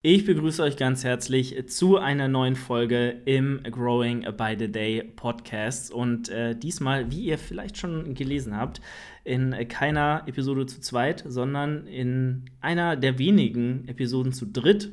[0.00, 5.90] Ich begrüße euch ganz herzlich zu einer neuen Folge im Growing by the Day Podcast.
[5.90, 8.80] Und äh, diesmal, wie ihr vielleicht schon gelesen habt,
[9.24, 14.92] in keiner Episode zu zweit, sondern in einer der wenigen Episoden zu dritt.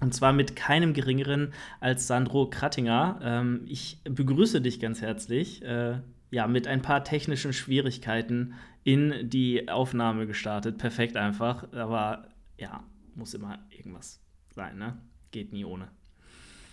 [0.00, 3.20] Und zwar mit keinem geringeren als Sandro Krattinger.
[3.22, 5.62] Ähm, ich begrüße dich ganz herzlich.
[5.62, 6.00] Äh,
[6.32, 10.76] ja, mit ein paar technischen Schwierigkeiten in die Aufnahme gestartet.
[10.76, 11.72] Perfekt einfach.
[11.72, 12.26] Aber
[12.58, 12.82] ja,
[13.14, 14.20] muss immer irgendwas
[14.60, 14.94] sein, ne?
[15.30, 15.88] Geht nie ohne.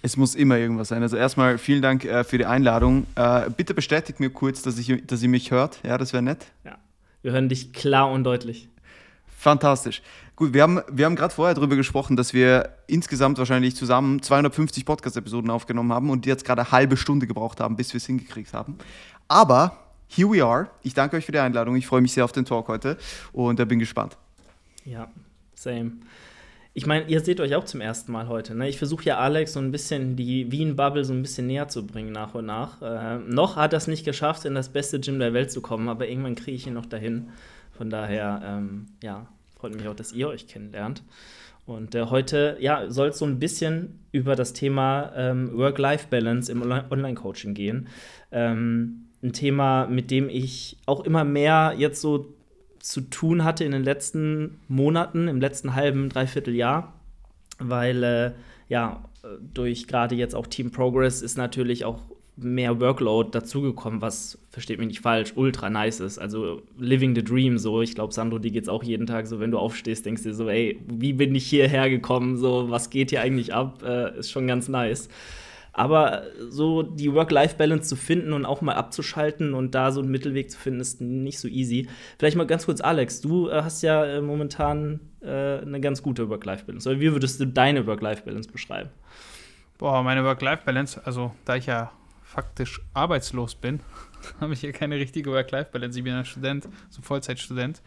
[0.02, 1.02] Es muss immer irgendwas sein.
[1.02, 3.08] Also erstmal vielen Dank äh, für die Einladung.
[3.16, 5.80] Äh, bitte bestätigt mir kurz, dass, ich, dass ihr mich hört.
[5.84, 6.48] Ja, das wäre nett.
[6.66, 6.78] Ja,
[7.22, 8.68] wir hören dich klar und deutlich.
[9.38, 10.02] Fantastisch.
[10.36, 14.86] Gut, wir haben, wir haben gerade vorher darüber gesprochen, dass wir insgesamt wahrscheinlich zusammen 250
[14.86, 18.06] Podcast-Episoden aufgenommen haben und die jetzt gerade eine halbe Stunde gebraucht haben, bis wir es
[18.06, 18.78] hingekriegt haben.
[19.30, 19.78] Aber
[20.09, 20.70] here we are.
[20.84, 21.78] Ich danke euch für die Einladung.
[21.78, 22.98] Ich freue mich sehr auf den Talk heute
[23.31, 24.17] und äh, bin gespannt.
[24.84, 25.09] Ja,
[25.56, 25.94] same
[26.77, 28.54] ich meine, ihr seht euch auch zum ersten Mal heute.
[28.54, 28.70] Ne?
[28.70, 32.11] Ich versuche ja Alex so ein bisschen die Wien-Bubble so ein bisschen näher zu bringen
[32.11, 32.83] nach und nach.
[32.83, 35.89] Äh, noch hat er es nicht geschafft, in das beste Gym der Welt zu kommen,
[35.89, 37.30] aber irgendwann kriege ich ihn noch dahin.
[37.72, 41.02] Von daher, ähm, ja, freut mich auch, dass ihr euch kennenlernt.
[41.66, 46.61] Und äh, heute ja, soll es so ein bisschen über das Thema ähm, Work-Life-Balance im
[46.61, 47.88] Online-Coaching gehen.
[48.31, 52.36] Ähm, ein Thema, mit dem ich auch immer mehr jetzt so
[52.88, 56.93] zu tun hatte in den letzten Monaten, im letzten halben, dreiviertel Jahr,
[57.59, 58.31] weil äh,
[58.69, 59.03] ja,
[59.53, 62.02] durch gerade jetzt auch Team Progress ist natürlich auch
[62.38, 66.19] mehr Workload dazugekommen, was, versteht mich nicht falsch, ultra nice ist.
[66.19, 67.81] Also living the dream, so.
[67.81, 70.47] Ich glaube, Sandro, dir geht's auch jeden Tag so, wenn du aufstehst, denkst du so,
[70.47, 74.45] ey, wie bin ich hierher gekommen, so, was geht hier eigentlich ab, äh, ist schon
[74.47, 75.09] ganz nice.
[75.78, 80.50] Aber so die Work-Life-Balance zu finden und auch mal abzuschalten und da so einen Mittelweg
[80.50, 81.88] zu finden, ist nicht so easy.
[82.17, 86.30] Vielleicht mal ganz kurz, Alex, du äh, hast ja äh, momentan äh, eine ganz gute
[86.30, 87.00] Work-Life-Balance.
[87.00, 88.89] Wie würdest du deine Work-Life-Balance beschreiben?
[89.78, 91.92] Boah, meine Work-Life-Balance, also da ich ja
[92.23, 93.80] faktisch arbeitslos bin,
[94.42, 95.99] habe ich hier keine richtige Work-Life-Balance.
[95.99, 97.83] Ich bin ein Student, so Vollzeitstudent.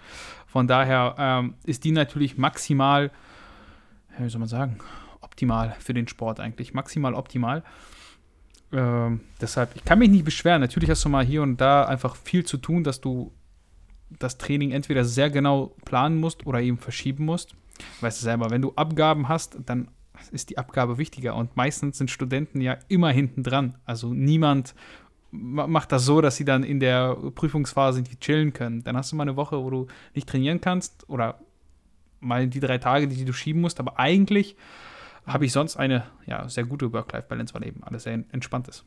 [0.47, 3.11] Von daher ähm, ist die natürlich maximal,
[4.17, 4.79] wie soll man sagen,
[5.41, 6.75] optimal für den Sport eigentlich.
[6.75, 7.63] Maximal optimal.
[8.73, 10.61] Ähm, deshalb, ich kann mich nicht beschweren.
[10.61, 13.33] Natürlich hast du mal hier und da einfach viel zu tun, dass du
[14.19, 17.55] das Training entweder sehr genau planen musst oder eben verschieben musst.
[18.01, 19.89] Weißt du selber, wenn du Abgaben hast, dann
[20.31, 21.35] ist die Abgabe wichtiger.
[21.37, 23.79] Und meistens sind Studenten ja immer hinten dran.
[23.87, 24.75] Also niemand
[25.31, 28.83] macht das so, dass sie dann in der Prüfungsphase nicht chillen können.
[28.85, 31.41] Dann hast du mal eine Woche, wo du nicht trainieren kannst oder
[32.21, 33.81] mal die drei Tage, die du schieben musst.
[33.81, 34.57] Aber eigentlich
[35.27, 38.85] habe ich sonst eine ja, sehr gute Work-Life-Balance, weil eben alles sehr entspannt ist.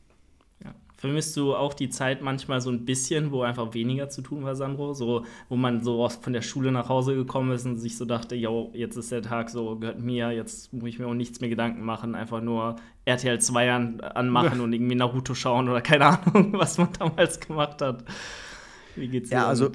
[0.64, 0.74] Ja.
[0.96, 4.56] Vermisst du auch die Zeit manchmal so ein bisschen, wo einfach weniger zu tun war,
[4.56, 4.94] Sandro?
[4.94, 8.36] So, wo man so von der Schule nach Hause gekommen ist und sich so dachte,
[8.36, 11.50] yo, jetzt ist der Tag so, gehört mir, jetzt muss ich mir auch nichts mehr
[11.50, 14.64] Gedanken machen, einfach nur RTL 2 an, anmachen ja.
[14.64, 18.06] und irgendwie Naruto schauen oder keine Ahnung, was man damals gemacht hat.
[18.96, 19.36] Wie geht's dir?
[19.36, 19.72] Ja, also,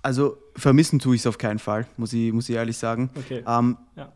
[0.00, 3.10] also vermissen tue ich es auf keinen Fall, muss ich, muss ich ehrlich sagen.
[3.16, 3.44] Okay.
[3.46, 4.12] Ähm, ja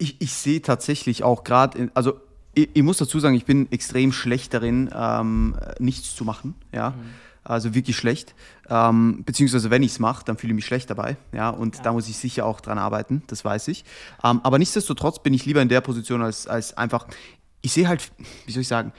[0.00, 2.20] ich, ich sehe tatsächlich auch gerade, also
[2.54, 6.54] ich, ich, muss dazu sagen, ich bin extrem schlecht darin, ähm, nichts zu machen.
[6.72, 6.90] Ja.
[6.90, 6.94] Mhm.
[7.42, 8.34] Also wirklich schlecht.
[8.68, 11.16] Ähm, beziehungsweise wenn ich es mache, dann fühle ich mich schlecht dabei.
[11.32, 11.82] Ja, und ja.
[11.82, 13.84] da muss ich sicher auch dran arbeiten, das weiß ich.
[14.24, 17.06] Ähm, aber nichtsdestotrotz bin ich lieber in der Position als, als einfach,
[17.62, 18.10] ich sehe halt,
[18.46, 18.92] wie soll ich sagen,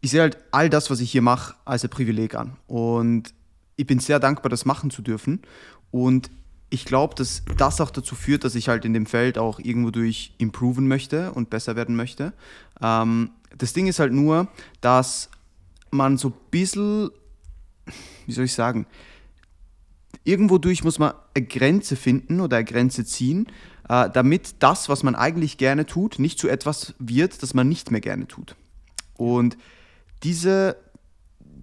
[0.00, 2.56] ich sehe halt all das, was ich hier mache, als ein Privileg an.
[2.66, 3.34] Und
[3.76, 5.42] ich bin sehr dankbar, das machen zu dürfen.
[5.90, 6.30] Und
[6.70, 9.90] ich glaube, dass das auch dazu führt, dass ich halt in dem Feld auch irgendwo
[9.90, 12.32] durch improven möchte und besser werden möchte.
[12.82, 14.48] Ähm, das Ding ist halt nur,
[14.80, 15.30] dass
[15.90, 17.10] man so ein bisschen,
[18.26, 18.86] wie soll ich sagen,
[20.24, 23.46] irgendwo durch muss man eine Grenze finden oder eine Grenze ziehen,
[23.88, 27.90] äh, damit das, was man eigentlich gerne tut, nicht zu etwas wird, das man nicht
[27.90, 28.54] mehr gerne tut.
[29.16, 29.56] Und
[30.22, 30.76] diese,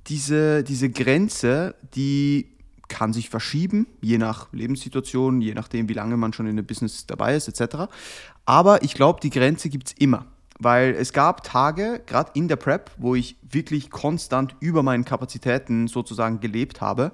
[0.07, 2.54] diese, diese Grenze, die
[2.87, 7.05] kann sich verschieben, je nach Lebenssituation, je nachdem, wie lange man schon in dem Business
[7.05, 7.91] dabei ist, etc.
[8.45, 10.25] Aber ich glaube, die Grenze gibt es immer.
[10.57, 15.87] Weil es gab Tage, gerade in der Prep, wo ich wirklich konstant über meinen Kapazitäten
[15.87, 17.11] sozusagen gelebt habe.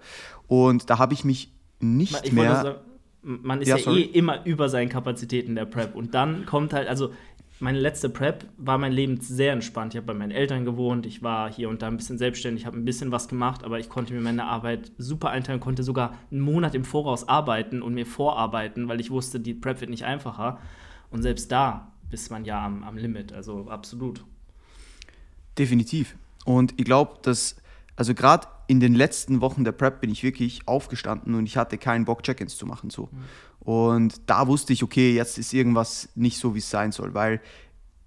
[0.48, 2.62] Und da habe ich mich nicht ich mehr.
[2.62, 2.76] Sagen,
[3.24, 5.96] man ist ja, ja eh immer über seinen Kapazitäten der Prep.
[5.96, 7.14] Und dann kommt halt, also
[7.62, 9.94] meine letzte Prep war mein Leben sehr entspannt.
[9.94, 12.78] Ich habe bei meinen Eltern gewohnt, ich war hier und da ein bisschen selbstständig, habe
[12.78, 16.42] ein bisschen was gemacht, aber ich konnte mir meine Arbeit super einteilen, konnte sogar einen
[16.42, 20.60] Monat im Voraus arbeiten und mir vorarbeiten, weil ich wusste, die Prep wird nicht einfacher.
[21.12, 24.26] Und selbst da bist man ja am, am Limit, also absolut.
[25.58, 26.16] Definitiv.
[26.46, 27.58] Und ich glaube, dass,
[27.96, 31.78] also gerade in den letzten Wochen der Prep bin ich wirklich aufgestanden und ich hatte
[31.78, 32.90] keinen Bock, Check-ins zu machen.
[32.90, 33.10] So.
[33.12, 33.24] Mhm.
[33.64, 37.42] Und da wusste ich, okay, jetzt ist irgendwas nicht so, wie es sein soll, weil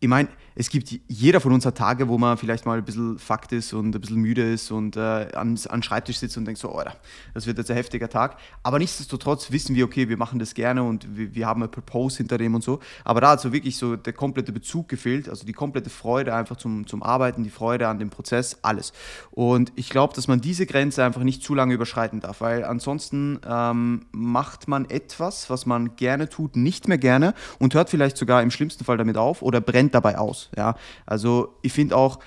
[0.01, 3.19] ich meine, es gibt, jeder von uns hat Tage, wo man vielleicht mal ein bisschen
[3.19, 5.01] Fakt ist und ein bisschen müde ist und äh,
[5.35, 6.97] an, an Schreibtisch sitzt und denkt so, Alter,
[7.35, 8.37] das wird jetzt ein heftiger Tag.
[8.63, 12.19] Aber nichtsdestotrotz wissen wir, okay, wir machen das gerne und wir, wir haben ein Propose
[12.19, 12.79] hinter dem und so.
[13.03, 16.57] Aber da hat so wirklich so der komplette Bezug gefehlt, also die komplette Freude einfach
[16.57, 18.93] zum, zum Arbeiten, die Freude an dem Prozess, alles.
[19.33, 23.41] Und ich glaube, dass man diese Grenze einfach nicht zu lange überschreiten darf, weil ansonsten
[23.45, 28.41] ähm, macht man etwas, was man gerne tut, nicht mehr gerne und hört vielleicht sogar
[28.43, 30.44] im schlimmsten Fall damit auf oder brennt dabei aus.
[30.57, 30.77] Ja?
[31.07, 32.19] Also ich finde auch,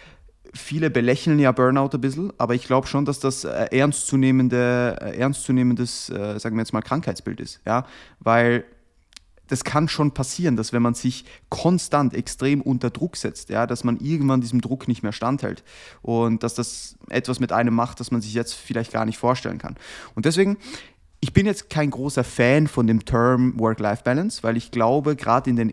[0.53, 5.17] viele belächeln ja Burnout ein bisschen, aber ich glaube schon, dass das äh, ernstzunehmende, äh,
[5.17, 7.61] ernstzunehmendes, äh, sagen wir jetzt mal, Krankheitsbild ist.
[7.65, 7.85] Ja?
[8.19, 8.65] Weil
[9.47, 13.83] das kann schon passieren, dass wenn man sich konstant extrem unter Druck setzt, ja, dass
[13.83, 15.63] man irgendwann diesem Druck nicht mehr standhält
[16.01, 19.57] und dass das etwas mit einem macht, das man sich jetzt vielleicht gar nicht vorstellen
[19.57, 19.75] kann.
[20.15, 20.57] Und deswegen,
[21.19, 25.55] ich bin jetzt kein großer Fan von dem Term Work-Life-Balance, weil ich glaube, gerade in
[25.55, 25.71] den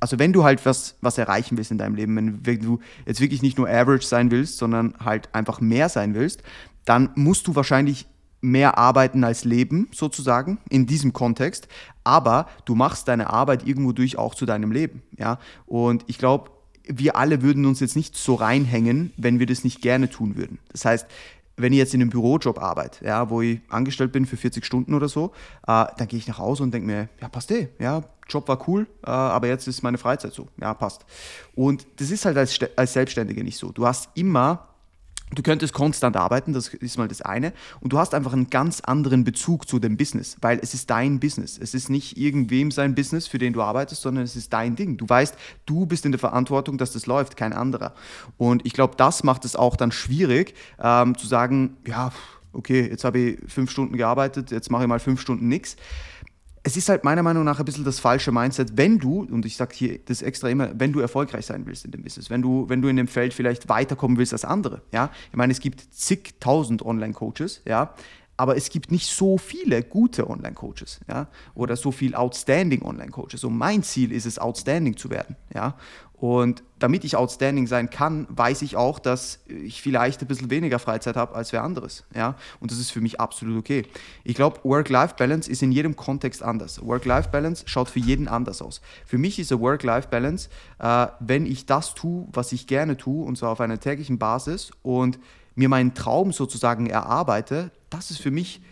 [0.00, 3.42] also wenn du halt was, was erreichen willst in deinem Leben, wenn, du jetzt wirklich
[3.42, 6.42] nicht nur average sein willst, sondern halt einfach mehr sein willst,
[6.84, 8.06] dann musst du wahrscheinlich
[8.40, 11.68] mehr arbeiten als leben, sozusagen, in diesem Kontext.
[12.04, 15.02] Aber du machst deine Arbeit irgendwo durch auch zu deinem Leben.
[15.16, 15.38] Ja?
[15.66, 16.50] Und ich glaube,
[16.88, 20.58] wir alle würden uns jetzt nicht so reinhängen, wenn wir das nicht gerne tun würden.
[20.70, 21.06] Das heißt,
[21.56, 24.94] wenn ich jetzt in einem Bürojob arbeite, ja, wo ich angestellt bin für 40 Stunden
[24.94, 25.32] oder so,
[25.66, 28.68] äh, dann gehe ich nach Hause und denke mir, ja, passt eh, ja, Job war
[28.68, 31.06] cool, äh, aber jetzt ist meine Freizeit so, ja, passt.
[31.54, 33.72] Und das ist halt als, als Selbstständige nicht so.
[33.72, 34.68] Du hast immer
[35.34, 37.52] Du könntest konstant arbeiten, das ist mal das eine.
[37.80, 41.18] Und du hast einfach einen ganz anderen Bezug zu dem Business, weil es ist dein
[41.18, 41.58] Business.
[41.58, 44.96] Es ist nicht irgendwem sein Business, für den du arbeitest, sondern es ist dein Ding.
[44.96, 45.34] Du weißt,
[45.66, 47.92] du bist in der Verantwortung, dass das läuft, kein anderer.
[48.36, 52.12] Und ich glaube, das macht es auch dann schwierig, ähm, zu sagen, ja,
[52.52, 55.76] okay, jetzt habe ich fünf Stunden gearbeitet, jetzt mache ich mal fünf Stunden nichts
[56.66, 59.56] es ist halt meiner Meinung nach ein bisschen das falsche Mindset, wenn du, und ich
[59.56, 62.68] sage hier das extra immer, wenn du erfolgreich sein willst in dem Business, wenn du,
[62.68, 65.10] wenn du in dem Feld vielleicht weiterkommen willst als andere, ja.
[65.30, 67.94] Ich meine, es gibt zigtausend Online-Coaches, ja,
[68.36, 73.44] aber es gibt nicht so viele gute Online-Coaches, ja, oder so viel outstanding Online-Coaches.
[73.44, 75.76] Und mein Ziel ist es, outstanding zu werden, ja.
[76.18, 80.78] Und damit ich outstanding sein kann, weiß ich auch, dass ich vielleicht ein bisschen weniger
[80.78, 82.04] Freizeit habe als wer anderes.
[82.14, 82.36] Ja?
[82.58, 83.82] Und das ist für mich absolut okay.
[84.24, 86.84] Ich glaube, Work-Life-Balance ist in jedem Kontext anders.
[86.84, 88.80] Work-Life-Balance schaut für jeden anders aus.
[89.04, 90.48] Für mich ist eine Work-Life-Balance,
[90.78, 94.70] äh, wenn ich das tue, was ich gerne tue, und zwar auf einer täglichen Basis
[94.82, 95.18] und
[95.54, 98.62] mir meinen Traum sozusagen erarbeite, das ist für mich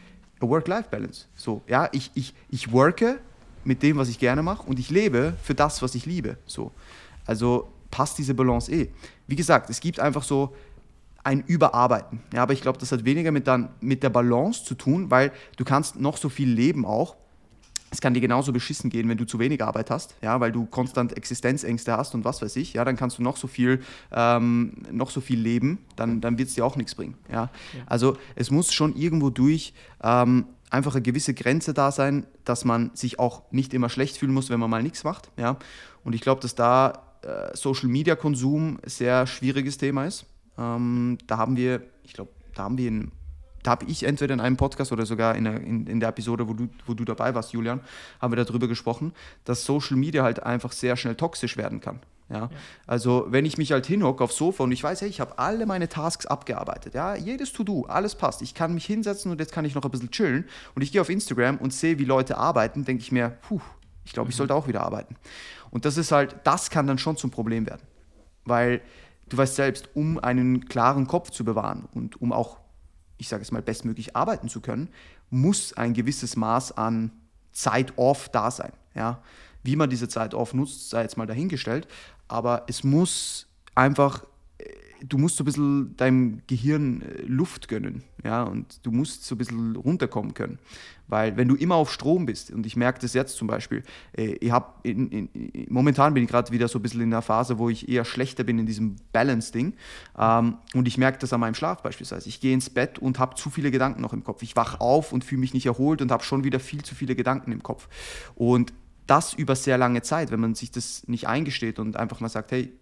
[0.40, 1.26] eine Work-Life-Balance.
[1.36, 3.20] So, ja, ich, ich, ich worke
[3.64, 6.38] mit dem, was ich gerne mache und ich lebe für das, was ich liebe.
[6.46, 6.72] So.
[7.26, 8.90] Also passt diese Balance eh.
[9.26, 10.54] Wie gesagt, es gibt einfach so
[11.22, 12.20] ein Überarbeiten.
[12.32, 15.32] Ja, aber ich glaube, das hat weniger mit, dann, mit der Balance zu tun, weil
[15.56, 17.16] du kannst noch so viel leben auch.
[17.90, 20.66] Es kann dir genauso beschissen gehen, wenn du zu wenig Arbeit hast, ja, weil du
[20.66, 24.72] konstant Existenzängste hast und was weiß ich, ja, dann kannst du noch so viel, ähm,
[24.90, 27.14] noch so viel leben, dann, dann wird es dir auch nichts bringen.
[27.30, 27.34] Ja?
[27.34, 27.50] ja?
[27.86, 32.90] Also es muss schon irgendwo durch ähm, einfach eine gewisse Grenze da sein, dass man
[32.94, 35.30] sich auch nicht immer schlecht fühlen muss, wenn man mal nichts macht.
[35.36, 35.56] Ja?
[36.02, 40.26] Und ich glaube, dass da äh, Social Media Konsum ein sehr schwieriges Thema ist.
[40.58, 43.10] Ähm, da haben wir, ich glaube, da haben wir in,
[43.62, 46.46] da habe ich entweder in einem Podcast oder sogar in der, in, in der Episode,
[46.48, 47.80] wo du, wo du dabei warst, Julian,
[48.20, 49.12] haben wir darüber gesprochen,
[49.44, 52.00] dass Social Media halt einfach sehr schnell toxisch werden kann.
[52.28, 52.36] Ja?
[52.36, 52.50] ja.
[52.86, 55.66] Also wenn ich mich halt hinhocke aufs Sofa und ich weiß, hey, ich habe alle
[55.66, 58.42] meine Tasks abgearbeitet, ja, jedes To-Do, alles passt.
[58.42, 61.00] Ich kann mich hinsetzen und jetzt kann ich noch ein bisschen chillen und ich gehe
[61.00, 63.60] auf Instagram und sehe, wie Leute arbeiten, denke ich mir, puh,
[64.04, 64.38] ich glaube, ich mhm.
[64.38, 65.16] sollte auch wieder arbeiten.
[65.70, 67.82] Und das ist halt, das kann dann schon zum Problem werden.
[68.44, 68.80] Weil
[69.28, 72.58] du weißt selbst, um einen klaren Kopf zu bewahren und um auch,
[73.16, 74.88] ich sage es mal, bestmöglich arbeiten zu können,
[75.30, 77.10] muss ein gewisses Maß an
[77.52, 78.72] Zeit off da sein.
[78.94, 79.22] Ja?
[79.62, 81.88] Wie man diese Zeit off nutzt, sei jetzt mal dahingestellt.
[82.28, 84.24] Aber es muss einfach
[85.08, 89.34] du musst so ein bisschen deinem Gehirn äh, Luft gönnen, ja, und du musst so
[89.34, 90.58] ein bisschen runterkommen können.
[91.06, 93.82] Weil wenn du immer auf Strom bist, und ich merke das jetzt zum Beispiel,
[94.16, 95.28] äh, ich hab in, in,
[95.68, 98.44] momentan bin ich gerade wieder so ein bisschen in der Phase, wo ich eher schlechter
[98.44, 99.74] bin in diesem Balance-Ding.
[100.18, 102.28] Ähm, und ich merke das an meinem Schlaf beispielsweise.
[102.28, 104.42] Ich gehe ins Bett und habe zu viele Gedanken noch im Kopf.
[104.42, 107.14] Ich wach auf und fühle mich nicht erholt und habe schon wieder viel zu viele
[107.14, 107.88] Gedanken im Kopf.
[108.34, 108.72] Und
[109.06, 112.52] das über sehr lange Zeit, wenn man sich das nicht eingesteht und einfach mal sagt,
[112.52, 112.72] hey,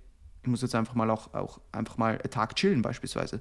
[0.43, 3.41] ich muss jetzt einfach mal auch, auch einfach mal einen Tag chillen beispielsweise,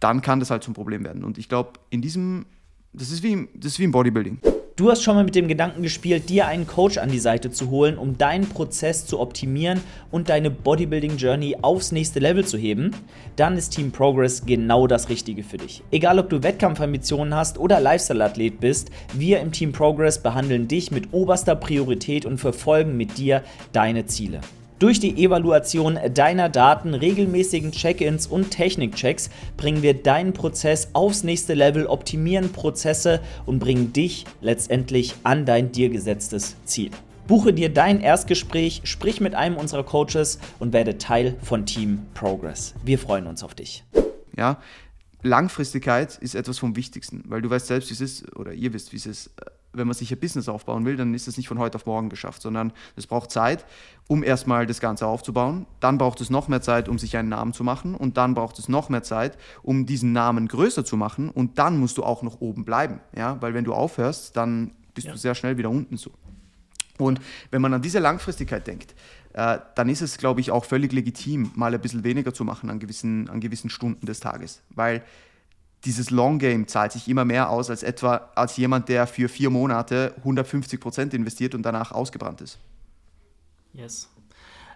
[0.00, 1.24] dann kann das halt zum Problem werden.
[1.24, 2.46] Und ich glaube, in diesem,
[2.92, 4.38] das ist wie, das ist wie im Bodybuilding.
[4.76, 7.68] Du hast schon mal mit dem Gedanken gespielt, dir einen Coach an die Seite zu
[7.68, 12.92] holen, um deinen Prozess zu optimieren und deine Bodybuilding Journey aufs nächste Level zu heben?
[13.36, 15.82] Dann ist Team Progress genau das Richtige für dich.
[15.90, 21.12] Egal ob du Wettkampfambitionen hast oder Lifestyle-Athlet bist, wir im Team Progress behandeln dich mit
[21.12, 24.40] oberster Priorität und verfolgen mit dir deine Ziele.
[24.82, 31.54] Durch die Evaluation deiner Daten, regelmäßigen Check-ins und Technikchecks bringen wir deinen Prozess aufs nächste
[31.54, 36.90] Level, optimieren Prozesse und bringen dich letztendlich an dein dir gesetztes Ziel.
[37.28, 42.74] Buche dir dein Erstgespräch, sprich mit einem unserer Coaches und werde Teil von Team Progress.
[42.82, 43.84] Wir freuen uns auf dich.
[44.36, 44.60] Ja,
[45.22, 48.92] Langfristigkeit ist etwas vom Wichtigsten, weil du weißt selbst, wie es ist, oder ihr wisst,
[48.92, 49.30] wie es ist
[49.72, 52.08] wenn man sich ein Business aufbauen will, dann ist es nicht von heute auf morgen
[52.08, 53.64] geschafft, sondern es braucht Zeit,
[54.08, 55.66] um erstmal das Ganze aufzubauen.
[55.80, 57.94] Dann braucht es noch mehr Zeit, um sich einen Namen zu machen.
[57.94, 61.30] Und dann braucht es noch mehr Zeit, um diesen Namen größer zu machen.
[61.30, 63.00] Und dann musst du auch noch oben bleiben.
[63.16, 63.40] Ja?
[63.40, 65.12] Weil wenn du aufhörst, dann bist ja.
[65.12, 66.10] du sehr schnell wieder unten so.
[66.98, 68.94] Und wenn man an diese Langfristigkeit denkt,
[69.32, 72.68] äh, dann ist es, glaube ich, auch völlig legitim, mal ein bisschen weniger zu machen
[72.68, 74.62] an gewissen, an gewissen Stunden des Tages.
[74.70, 75.02] Weil
[75.84, 79.50] dieses Long Game zahlt sich immer mehr aus als etwa als jemand, der für vier
[79.50, 82.58] Monate 150 Prozent investiert und danach ausgebrannt ist.
[83.72, 84.08] Yes.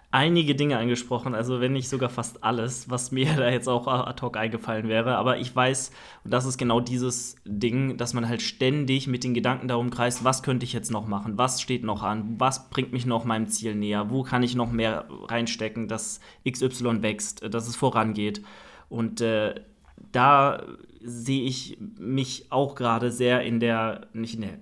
[0.09, 4.21] Einige Dinge angesprochen, also wenn nicht sogar fast alles, was mir da jetzt auch ad
[4.21, 5.17] hoc eingefallen wäre.
[5.17, 5.91] Aber ich weiß,
[6.23, 10.23] und das ist genau dieses Ding, dass man halt ständig mit den Gedanken darum kreist,
[10.23, 13.47] was könnte ich jetzt noch machen, was steht noch an, was bringt mich noch meinem
[13.49, 18.41] Ziel näher, wo kann ich noch mehr reinstecken, dass XY wächst, dass es vorangeht.
[18.89, 19.55] Und äh,
[20.11, 20.63] da
[21.01, 24.57] sehe ich mich auch gerade sehr in der, nicht in der,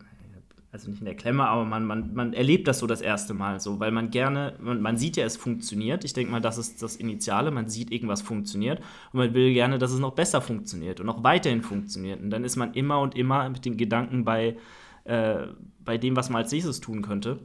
[0.71, 3.59] also nicht in der Klemme, aber man, man, man erlebt das so das erste Mal
[3.59, 6.03] so, weil man gerne, man, man sieht ja, es funktioniert.
[6.03, 8.79] Ich denke mal, das ist das Initiale, man sieht, irgendwas funktioniert
[9.13, 12.21] und man will gerne, dass es noch besser funktioniert und noch weiterhin funktioniert.
[12.21, 14.57] Und dann ist man immer und immer mit den Gedanken bei,
[15.05, 15.47] äh,
[15.83, 17.39] bei dem, was man als nächstes tun könnte.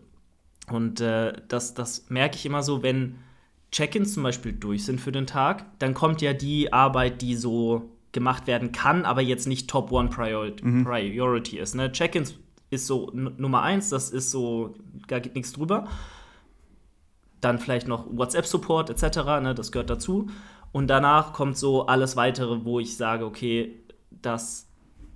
[0.69, 3.17] Und äh, das, das merke ich immer so, wenn
[3.73, 7.91] Check-ins zum Beispiel durch sind für den Tag, dann kommt ja die Arbeit, die so
[8.13, 10.85] gemacht werden kann, aber jetzt nicht Top One Priority, mhm.
[10.85, 11.75] Priority ist.
[11.75, 11.93] Ne?
[11.93, 12.35] Check-ins
[12.71, 14.75] ist so Nummer eins, das ist so,
[15.07, 15.87] da geht nichts drüber.
[17.41, 19.55] Dann vielleicht noch WhatsApp-Support etc., ne?
[19.55, 20.29] das gehört dazu.
[20.73, 23.77] Und danach kommt so alles weitere, wo ich sage, okay,
[24.11, 24.69] das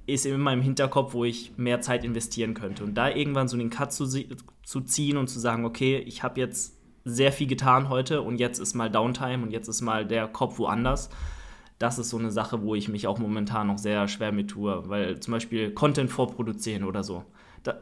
[0.07, 2.85] ist immer im Hinterkopf, wo ich mehr Zeit investieren könnte.
[2.85, 6.41] Und da irgendwann so den Cut zu, zu ziehen und zu sagen, okay, ich habe
[6.41, 10.27] jetzt sehr viel getan heute und jetzt ist mal Downtime und jetzt ist mal der
[10.29, 11.11] Kopf woanders
[11.79, 14.89] das ist so eine Sache, wo ich mich auch momentan noch sehr schwer mit tue,
[14.89, 17.25] weil zum Beispiel Content vorproduzieren oder so.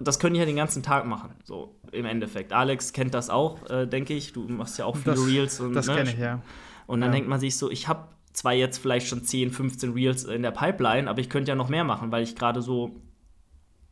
[0.01, 2.53] das können die ja den ganzen Tag machen, so im Endeffekt.
[2.53, 4.33] Alex kennt das auch, äh, denke ich.
[4.33, 5.61] Du machst ja auch viele das, Reels.
[5.61, 5.95] Und, das ne?
[5.97, 6.41] kenne ich, ja.
[6.87, 7.15] Und dann ja.
[7.15, 10.53] denkt man sich so, ich habe zwar jetzt vielleicht schon 10, 15 Reels in der
[10.53, 12.97] Pipeline, aber ich könnte ja noch mehr machen, weil ich gerade so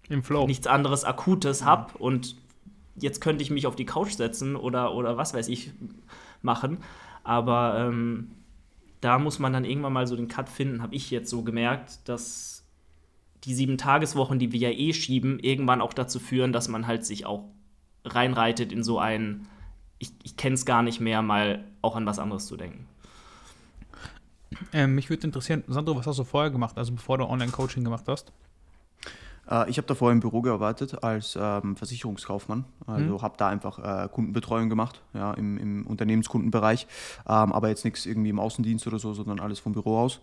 [0.09, 0.47] Im Flow.
[0.47, 2.37] nichts anderes Akutes habe und
[2.97, 5.73] jetzt könnte ich mich auf die Couch setzen oder, oder was weiß ich
[6.43, 6.79] machen.
[7.23, 8.31] Aber ähm,
[9.01, 12.09] da muss man dann irgendwann mal so den Cut finden, habe ich jetzt so gemerkt,
[12.09, 12.65] dass
[13.45, 17.07] die sieben Tageswochen, die wir ja eh schieben, irgendwann auch dazu führen, dass man halt
[17.07, 17.45] sich auch
[18.05, 19.47] reinreitet in so ein,
[19.99, 22.87] ich, ich kenne es gar nicht mehr, mal auch an was anderes zu denken.
[24.73, 28.05] Ähm, mich würde interessieren, Sandro, was hast du vorher gemacht, also bevor du Online-Coaching gemacht
[28.09, 28.33] hast?
[29.51, 32.65] Äh, ich habe davor im Büro gearbeitet als ähm, Versicherungskaufmann.
[32.87, 33.23] Also mhm.
[33.23, 36.87] habe da einfach äh, Kundenbetreuung gemacht, ja, im, im Unternehmenskundenbereich.
[37.29, 40.21] Ähm, aber jetzt nichts irgendwie im Außendienst oder so, sondern alles vom Büro aus.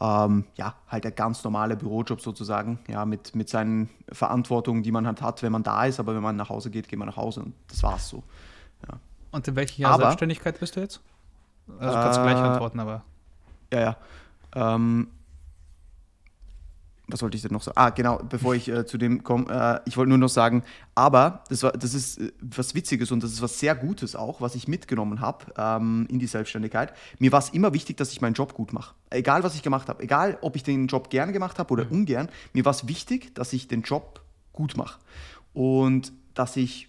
[0.00, 5.06] Ähm, ja, halt der ganz normale Bürojob sozusagen, ja, mit, mit seinen Verantwortungen, die man
[5.06, 6.00] halt hat, wenn man da ist.
[6.00, 8.22] Aber wenn man nach Hause geht, geht man nach Hause und das war's so.
[8.88, 8.98] Ja.
[9.32, 11.00] Und in welcher aber, Selbstständigkeit bist du jetzt?
[11.78, 13.04] Also kannst du gleich äh, antworten, aber.
[13.72, 13.96] Ja, ja.
[14.56, 15.08] Ähm,
[17.12, 17.76] was wollte ich denn noch sagen?
[17.78, 20.62] Ah, genau, bevor ich äh, zu dem komme, äh, ich wollte nur noch sagen,
[20.94, 24.40] aber das, war, das ist äh, was Witziges und das ist was sehr Gutes auch,
[24.40, 26.94] was ich mitgenommen habe ähm, in die Selbstständigkeit.
[27.18, 28.94] Mir war es immer wichtig, dass ich meinen Job gut mache.
[29.10, 31.92] Egal, was ich gemacht habe, egal, ob ich den Job gerne gemacht habe oder mhm.
[31.92, 35.00] ungern, mir war es wichtig, dass ich den Job gut mache.
[35.52, 36.88] Und dass ich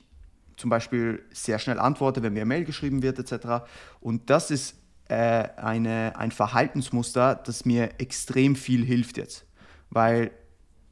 [0.58, 3.66] zum Beispiel sehr schnell antworte, wenn mir eine Mail geschrieben wird, etc.
[4.00, 4.76] Und das ist
[5.08, 5.16] äh,
[5.58, 9.46] eine, ein Verhaltensmuster, das mir extrem viel hilft jetzt
[9.92, 10.32] weil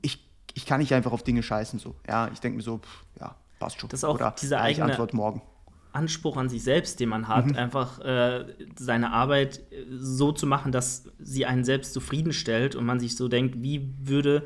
[0.01, 1.95] ich, ich kann nicht einfach auf Dinge scheißen so.
[2.07, 3.89] Ja, ich denke mir so, pff, ja, passt schon.
[3.89, 5.41] Das ist auch Oder diese eigene Antwort morgen.
[5.91, 7.55] Anspruch an sich selbst, den man hat, mhm.
[7.55, 8.45] einfach äh,
[8.77, 13.27] seine Arbeit äh, so zu machen, dass sie einen selbst zufriedenstellt und man sich so
[13.27, 14.45] denkt, wie würde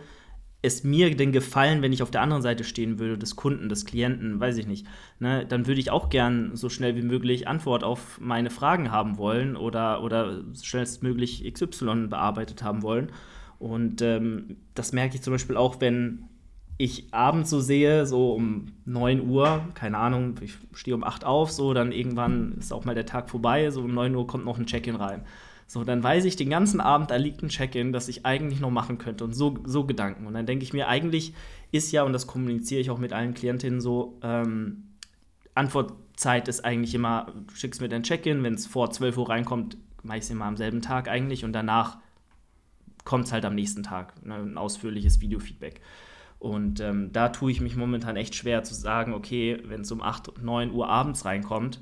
[0.63, 3.83] es mir denn gefallen, wenn ich auf der anderen Seite stehen würde, des Kunden, des
[3.86, 4.88] Klienten, weiß ich nicht.
[5.19, 9.17] Ne, dann würde ich auch gern so schnell wie möglich Antwort auf meine Fragen haben
[9.17, 13.12] wollen oder, oder schnellstmöglich XY bearbeitet haben wollen.
[13.63, 16.25] Und ähm, das merke ich zum Beispiel auch, wenn
[16.77, 21.50] ich abends so sehe, so um 9 Uhr, keine Ahnung, ich stehe um 8 auf,
[21.50, 24.60] so, dann irgendwann ist auch mal der Tag vorbei, so um 9 Uhr kommt noch
[24.60, 25.24] ein Check-in rein.
[25.65, 28.70] So, dann weiß ich den ganzen Abend, da liegt ein Check-in, das ich eigentlich noch
[28.70, 30.27] machen könnte und so, so Gedanken.
[30.27, 31.34] Und dann denke ich mir, eigentlich
[31.72, 34.89] ist ja, und das kommuniziere ich auch mit allen Klientinnen so, ähm,
[35.55, 39.77] Antwortzeit ist eigentlich immer, du schickst mir dein Check-in, wenn es vor 12 Uhr reinkommt,
[40.01, 42.02] mache ich es immer am selben Tag eigentlich und danach
[43.03, 45.81] kommt es halt am nächsten Tag, ne, ein ausführliches Videofeedback.
[46.39, 50.01] Und ähm, da tue ich mich momentan echt schwer zu sagen, okay, wenn es um
[50.01, 51.79] 8, 9 Uhr abends reinkommt,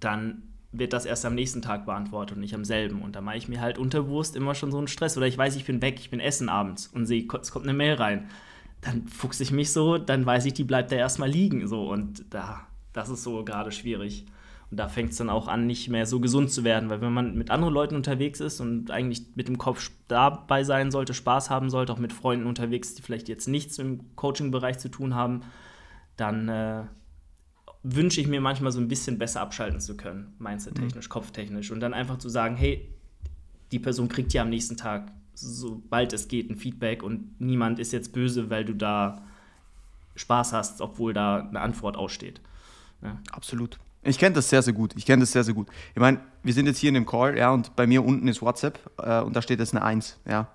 [0.00, 3.02] dann wird das erst am nächsten Tag beantwortet und nicht am selben.
[3.02, 5.16] Und da mache ich mir halt unterbewusst immer schon so einen Stress.
[5.16, 7.76] Oder ich weiß, ich bin weg, ich bin essen abends und sehe, es kommt eine
[7.76, 8.28] Mail rein.
[8.80, 11.66] Dann fuchse ich mich so, dann weiß ich, die bleibt da erstmal liegen.
[11.66, 11.88] So.
[11.88, 14.26] Und da, das ist so gerade schwierig.
[14.70, 17.12] Und da fängt es dann auch an, nicht mehr so gesund zu werden, weil wenn
[17.12, 21.50] man mit anderen Leuten unterwegs ist und eigentlich mit dem Kopf dabei sein sollte, Spaß
[21.50, 25.42] haben sollte, auch mit Freunden unterwegs, die vielleicht jetzt nichts im Coaching-Bereich zu tun haben,
[26.16, 26.82] dann äh,
[27.84, 31.12] wünsche ich mir manchmal so ein bisschen besser abschalten zu können, mindset-technisch, mhm.
[31.12, 31.70] kopftechnisch.
[31.70, 32.88] Und dann einfach zu sagen, hey,
[33.70, 37.92] die Person kriegt ja am nächsten Tag, sobald es geht, ein Feedback und niemand ist
[37.92, 39.22] jetzt böse, weil du da
[40.16, 42.40] Spaß hast, obwohl da eine Antwort aussteht.
[43.02, 43.20] Ja.
[43.30, 43.78] Absolut.
[44.06, 44.92] Ich kenne das sehr, sehr gut.
[44.96, 45.68] Ich kenne das sehr, sehr gut.
[45.94, 48.42] Ich meine, wir sind jetzt hier in dem Call, ja, und bei mir unten ist
[48.42, 50.48] WhatsApp äh, und da steht jetzt eine 1, ja.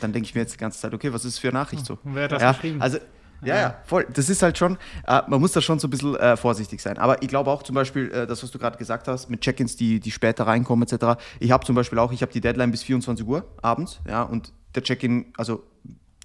[0.00, 1.84] Dann denke ich mir jetzt die ganze Zeit, okay, was ist das für eine Nachricht
[1.84, 1.98] so?
[2.04, 2.80] Wer hat das ja, geschrieben?
[2.80, 2.98] Also,
[3.44, 4.06] ja, ja, voll.
[4.12, 6.96] Das ist halt schon, äh, man muss da schon so ein bisschen äh, vorsichtig sein.
[6.98, 9.76] Aber ich glaube auch zum Beispiel, äh, das, was du gerade gesagt hast, mit Check-ins,
[9.76, 11.20] die, die später reinkommen, etc.
[11.40, 14.52] Ich habe zum Beispiel auch, ich habe die Deadline bis 24 Uhr abends, ja, und
[14.74, 15.64] der Check-in, also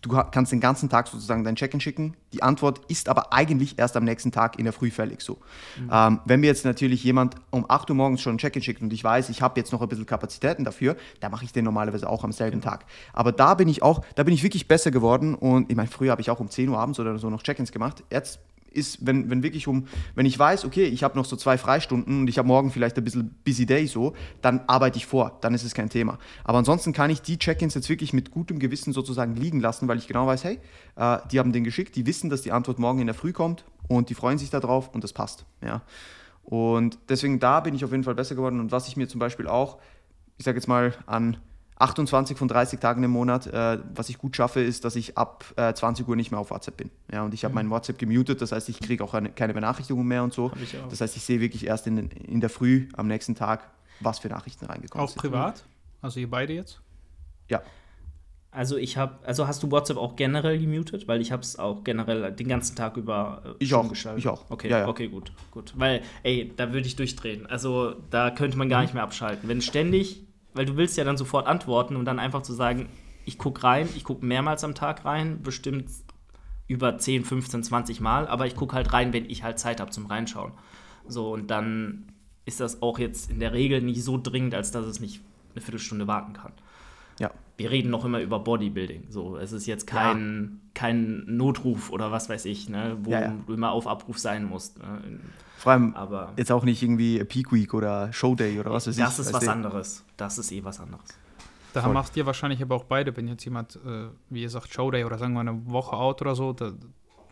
[0.01, 2.15] Du kannst den ganzen Tag sozusagen dein Check-in schicken.
[2.31, 5.39] Die Antwort ist aber eigentlich erst am nächsten Tag in der Früh fällig so.
[5.79, 5.89] Mhm.
[5.91, 8.93] Ähm, wenn mir jetzt natürlich jemand um 8 Uhr morgens schon ein Check-in schickt und
[8.93, 12.07] ich weiß, ich habe jetzt noch ein bisschen Kapazitäten dafür, dann mache ich den normalerweise
[12.07, 12.71] auch am selben genau.
[12.71, 12.85] Tag.
[13.13, 16.11] Aber da bin ich auch, da bin ich wirklich besser geworden und ich meine, früher
[16.11, 18.03] habe ich auch um 10 Uhr abends oder so noch Check-ins gemacht.
[18.11, 18.39] Jetzt
[18.77, 22.21] ist, wenn, wenn wirklich um, wenn ich weiß, okay, ich habe noch so zwei Freistunden
[22.21, 25.53] und ich habe morgen vielleicht ein bisschen busy day so, dann arbeite ich vor, dann
[25.53, 26.19] ist es kein Thema.
[26.43, 29.97] Aber ansonsten kann ich die Check-ins jetzt wirklich mit gutem Gewissen sozusagen liegen lassen, weil
[29.97, 30.59] ich genau weiß, hey,
[30.95, 33.65] äh, die haben den geschickt, die wissen, dass die Antwort morgen in der Früh kommt
[33.87, 35.45] und die freuen sich darauf und das passt.
[35.61, 35.81] Ja.
[36.43, 39.19] Und deswegen da bin ich auf jeden Fall besser geworden und was ich mir zum
[39.19, 39.79] Beispiel auch,
[40.37, 41.37] ich sage jetzt mal, an
[41.79, 45.45] 28 von 30 Tagen im Monat, äh, was ich gut schaffe, ist, dass ich ab
[45.57, 46.89] äh, 20 Uhr nicht mehr auf WhatsApp bin.
[47.11, 47.55] Ja, und ich habe mhm.
[47.55, 50.51] mein WhatsApp gemutet, das heißt, ich kriege auch eine, keine Benachrichtigungen mehr und so.
[50.89, 54.29] Das heißt, ich sehe wirklich erst in, in der Früh am nächsten Tag, was für
[54.29, 55.19] Nachrichten reingekommen auch sind.
[55.19, 55.63] Auch privat?
[56.01, 56.81] Also ihr beide jetzt?
[57.49, 57.61] Ja.
[58.49, 61.07] Also ich habe, also hast du WhatsApp auch generell gemutet?
[61.07, 64.19] Weil ich habe es auch generell den ganzen Tag über äh, ich auch, geschaltet.
[64.19, 64.49] Ich auch.
[64.49, 64.87] Okay, ja, ja.
[64.87, 65.73] okay, gut, gut.
[65.75, 67.45] Weil, ey, da würde ich durchdrehen.
[67.45, 68.85] Also da könnte man gar mhm.
[68.85, 69.47] nicht mehr abschalten.
[69.47, 70.26] Wenn ständig
[70.57, 72.89] weil du willst ja dann sofort antworten und dann einfach zu sagen,
[73.25, 75.89] ich gucke rein, ich gucke mehrmals am Tag rein, bestimmt
[76.67, 79.91] über 10, 15, 20 Mal, aber ich gucke halt rein, wenn ich halt Zeit habe
[79.91, 80.51] zum Reinschauen.
[81.07, 82.07] So, und dann
[82.45, 85.21] ist das auch jetzt in der Regel nicht so dringend, als dass es nicht
[85.53, 86.53] eine Viertelstunde warten kann.
[87.19, 87.31] Ja.
[87.57, 89.07] Wir reden noch immer über Bodybuilding.
[89.09, 90.69] So, es ist jetzt kein, ja.
[90.73, 93.33] kein Notruf oder was weiß ich, ne, wo ja, ja.
[93.45, 94.79] du immer auf Abruf sein musst.
[94.79, 95.19] Ne.
[95.57, 98.97] Vor allem aber jetzt auch nicht irgendwie Peak Week oder Show Day oder was weiß
[98.97, 99.03] ich.
[99.03, 99.49] Das ist was ich.
[99.49, 100.05] anderes.
[100.15, 101.07] Das ist eh was anderes.
[101.73, 101.93] Da Voll.
[101.93, 105.17] macht ihr wahrscheinlich aber auch beide, wenn jetzt jemand, äh, wie ihr sagt, Showday oder
[105.17, 106.71] sagen wir eine Woche out oder so, da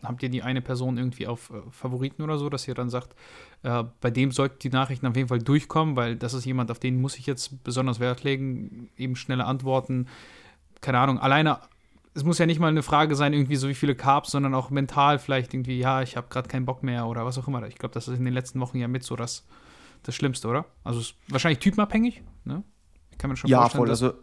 [0.02, 3.14] habt ihr die eine Person irgendwie auf äh, Favoriten oder so, dass ihr dann sagt,
[3.62, 6.78] äh, bei dem sollten die Nachrichten auf jeden Fall durchkommen, weil das ist jemand, auf
[6.78, 10.08] den muss ich jetzt besonders Wert legen, eben schnelle Antworten,
[10.80, 11.60] keine Ahnung, alleine
[12.16, 14.70] es muss ja nicht mal eine Frage sein, irgendwie so wie viele Carbs, sondern auch
[14.70, 17.64] mental vielleicht irgendwie, ja, ich habe gerade keinen Bock mehr oder was auch immer.
[17.66, 19.44] Ich glaube, das ist in den letzten Wochen ja mit so das,
[20.02, 20.64] das Schlimmste, oder?
[20.82, 22.62] Also es ist wahrscheinlich typenabhängig, ne?
[23.18, 23.84] Kann man schon ja, vorstellen.
[23.84, 24.14] Voll, also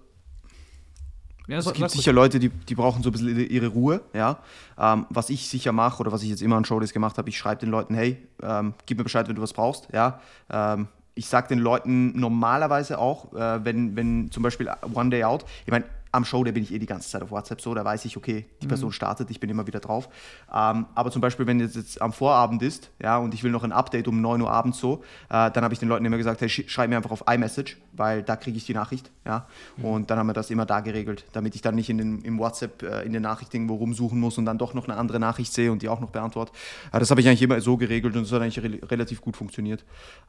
[1.47, 4.39] ja, es gibt sicher Leute, die, die brauchen so ein bisschen ihre Ruhe, ja.
[4.77, 7.37] Ähm, was ich sicher mache oder was ich jetzt immer an Showdays gemacht habe, ich
[7.37, 10.19] schreibe den Leuten, hey, ähm, gib mir Bescheid, wenn du was brauchst, ja.
[10.49, 15.45] Ähm, ich sage den Leuten normalerweise auch, äh, wenn, wenn zum Beispiel One Day Out,
[15.65, 17.83] ich meine, am Show, da bin ich eh die ganze Zeit auf WhatsApp so, da
[17.83, 18.93] weiß ich, okay, die Person mhm.
[18.93, 20.07] startet, ich bin immer wieder drauf.
[20.53, 23.63] Ähm, aber zum Beispiel, wenn es jetzt am Vorabend ist, ja, und ich will noch
[23.63, 26.41] ein Update um 9 Uhr abends so, äh, dann habe ich den Leuten immer gesagt,
[26.41, 29.47] hey, schreib mir einfach auf iMessage, weil da kriege ich die Nachricht, ja.
[29.77, 29.85] Mhm.
[29.85, 32.37] Und dann haben wir das immer da geregelt, damit ich dann nicht in den, im
[32.37, 35.51] WhatsApp äh, in den Nachrichten irgendwo rumsuchen muss und dann doch noch eine andere Nachricht
[35.51, 36.51] sehe und die auch noch beantworte.
[36.91, 39.35] Äh, das habe ich eigentlich immer so geregelt und das hat eigentlich re relativ gut
[39.35, 39.83] funktioniert,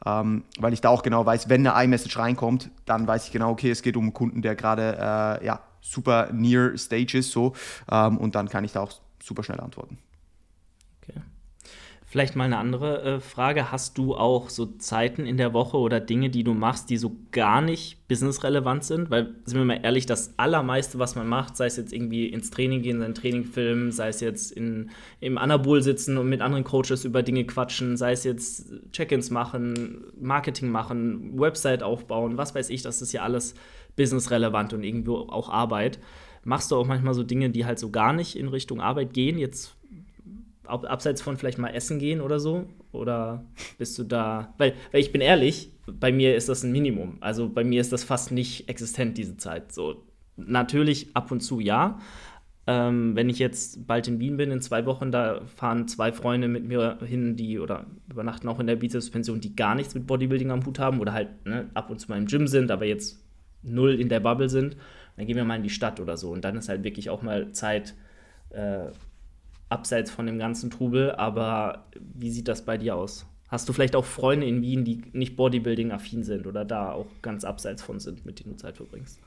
[0.06, 3.50] ähm, weil ich da auch genau weiß, wenn eine iMessage reinkommt, dann weiß ich genau,
[3.50, 7.52] okay, es geht um einen Kunden, der gerade, äh, ja, super near Stages so
[7.90, 8.92] ähm, und dann kann ich da auch
[9.22, 9.98] super schnell antworten.
[11.02, 11.20] Okay.
[12.06, 13.72] Vielleicht mal eine andere äh, Frage.
[13.72, 17.16] Hast du auch so Zeiten in der Woche oder Dinge, die du machst, die so
[17.32, 19.10] gar nicht businessrelevant sind?
[19.10, 22.50] Weil, sind wir mal ehrlich, das Allermeiste, was man macht, sei es jetzt irgendwie ins
[22.50, 26.64] Training gehen, sein Training filmen, sei es jetzt in, im Anabol sitzen und mit anderen
[26.64, 32.70] Coaches über Dinge quatschen, sei es jetzt Check-ins machen, Marketing machen, Website aufbauen, was weiß
[32.70, 33.54] ich, das ist ja alles
[33.96, 35.98] businessrelevant und irgendwo auch Arbeit.
[36.44, 39.38] Machst du auch manchmal so Dinge, die halt so gar nicht in Richtung Arbeit gehen?
[39.38, 39.76] Jetzt
[40.66, 42.66] abseits von vielleicht mal essen gehen oder so?
[42.92, 43.44] Oder
[43.78, 44.54] bist du da?
[44.58, 47.18] Weil, weil ich bin ehrlich, bei mir ist das ein Minimum.
[47.20, 49.72] Also bei mir ist das fast nicht existent, diese Zeit.
[49.72, 50.04] So,
[50.36, 51.98] natürlich ab und zu ja.
[52.66, 56.48] Ähm, wenn ich jetzt bald in Wien bin, in zwei Wochen, da fahren zwei Freunde
[56.48, 60.50] mit mir hin, die oder übernachten auch in der Bizeps-Pension, die gar nichts mit Bodybuilding
[60.50, 63.22] am Hut haben oder halt ne, ab und zu mal im Gym sind, aber jetzt
[63.64, 64.76] null in der Bubble sind.
[65.16, 66.30] Dann gehen wir mal in die Stadt oder so.
[66.30, 67.94] Und dann ist halt wirklich auch mal Zeit,
[68.50, 68.86] äh,
[69.68, 73.26] abseits von dem ganzen Trubel, aber wie sieht das bei dir aus?
[73.48, 77.44] Hast du vielleicht auch Freunde in Wien, die nicht Bodybuilding-affin sind oder da auch ganz
[77.44, 79.20] abseits von sind, mit denen du Zeit verbringst?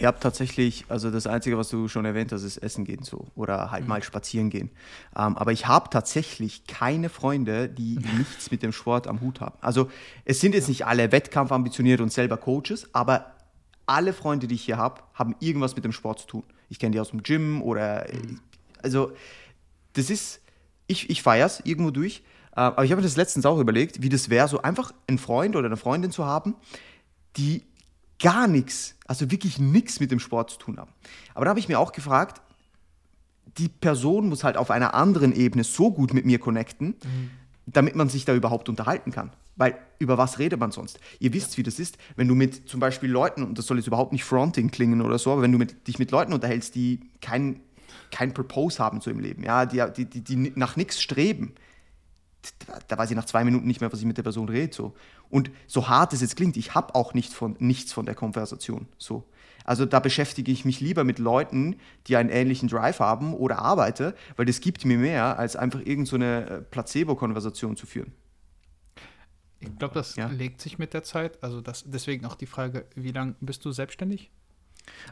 [0.00, 3.26] Ich habe tatsächlich, also das Einzige, was du schon erwähnt hast, ist Essen gehen so
[3.36, 3.88] oder halt mhm.
[3.88, 4.70] mal spazieren gehen.
[5.16, 9.56] Ähm, aber ich habe tatsächlich keine Freunde, die nichts mit dem Sport am Hut haben.
[9.60, 9.90] Also
[10.24, 13.34] es sind jetzt nicht alle wettkampfambitioniert und selber Coaches, aber
[13.86, 16.42] alle Freunde, die ich hier habe, haben irgendwas mit dem Sport zu tun.
[16.68, 18.40] Ich kenne die aus dem Gym oder mhm
[18.82, 19.12] also
[19.94, 20.40] das ist,
[20.86, 24.02] ich, ich feiere es irgendwo durch, äh, aber ich habe mir das letztens auch überlegt,
[24.02, 26.54] wie das wäre, so einfach einen Freund oder eine Freundin zu haben,
[27.36, 27.64] die
[28.20, 30.90] gar nichts, also wirklich nichts mit dem Sport zu tun haben.
[31.34, 32.40] Aber da habe ich mir auch gefragt,
[33.58, 37.30] die Person muss halt auf einer anderen Ebene so gut mit mir connecten, mhm.
[37.66, 39.32] damit man sich da überhaupt unterhalten kann.
[39.56, 41.00] Weil über was redet man sonst?
[41.18, 43.88] Ihr wisst, wie das ist, wenn du mit zum Beispiel Leuten, und das soll jetzt
[43.88, 47.00] überhaupt nicht Fronting klingen oder so, aber wenn du mit, dich mit Leuten unterhältst, die
[47.20, 47.60] kein
[48.10, 51.54] kein Purpose haben so im Leben, ja, die, die, die, die nach nichts streben.
[52.66, 54.74] Da, da, weiß ich nach zwei Minuten nicht mehr, was ich mit der Person rede.
[54.74, 54.94] So.
[55.30, 58.88] Und so hart es jetzt klingt, ich habe auch nicht von, nichts von der Konversation.
[58.98, 59.24] So.
[59.64, 64.14] Also da beschäftige ich mich lieber mit Leuten, die einen ähnlichen Drive haben oder arbeite,
[64.36, 68.12] weil das gibt mir mehr, als einfach irgendeine so äh, Placebo-Konversation zu führen.
[69.60, 70.26] Ich glaube, das ja.
[70.28, 71.42] legt sich mit der Zeit.
[71.42, 74.30] Also das, deswegen auch die Frage, wie lange bist du selbstständig?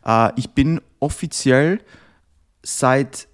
[0.04, 1.80] Äh, ich bin offiziell
[2.62, 3.27] seit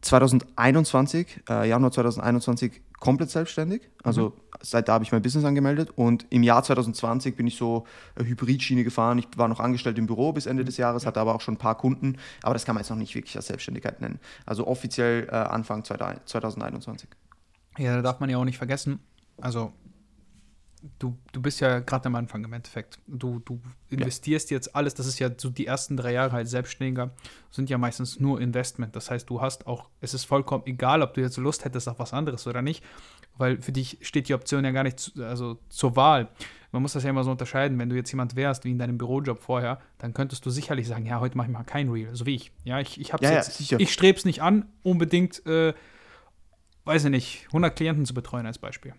[0.00, 3.82] 2021, äh, Januar 2021, komplett selbstständig.
[4.02, 4.32] Also mhm.
[4.60, 7.84] seit da habe ich mein Business angemeldet und im Jahr 2020 bin ich so
[8.16, 9.18] Hybridschiene gefahren.
[9.18, 11.58] Ich war noch angestellt im Büro bis Ende des Jahres, hatte aber auch schon ein
[11.58, 14.20] paar Kunden, aber das kann man jetzt noch nicht wirklich als Selbstständigkeit nennen.
[14.46, 17.08] Also offiziell äh, Anfang 2021.
[17.78, 19.00] Ja, da darf man ja auch nicht vergessen,
[19.40, 19.72] also
[20.98, 22.98] du, du bist ja gerade am Anfang im Endeffekt.
[23.06, 23.60] Du, du
[23.90, 24.56] investierst ja.
[24.56, 27.10] jetzt alles, das ist ja so die ersten drei Jahre als Selbstständiger,
[27.50, 28.94] sind ja meistens nur Investment.
[28.96, 31.98] Das heißt, du hast auch, es ist vollkommen egal, ob du jetzt Lust hättest auf
[31.98, 32.84] was anderes oder nicht,
[33.36, 36.28] weil für dich steht die Option ja gar nicht zu, also zur Wahl.
[36.70, 37.78] Man muss das ja immer so unterscheiden.
[37.78, 41.06] Wenn du jetzt jemand wärst, wie in deinem Bürojob vorher, dann könntest du sicherlich sagen,
[41.06, 42.52] ja, heute mache ich mal kein Reel, so wie ich.
[42.64, 45.72] Ja, ich, ich hab's ja, jetzt, ja, ich strebe es nicht an, unbedingt, äh,
[46.84, 48.94] weiß ich nicht, 100 Klienten zu betreuen als Beispiel.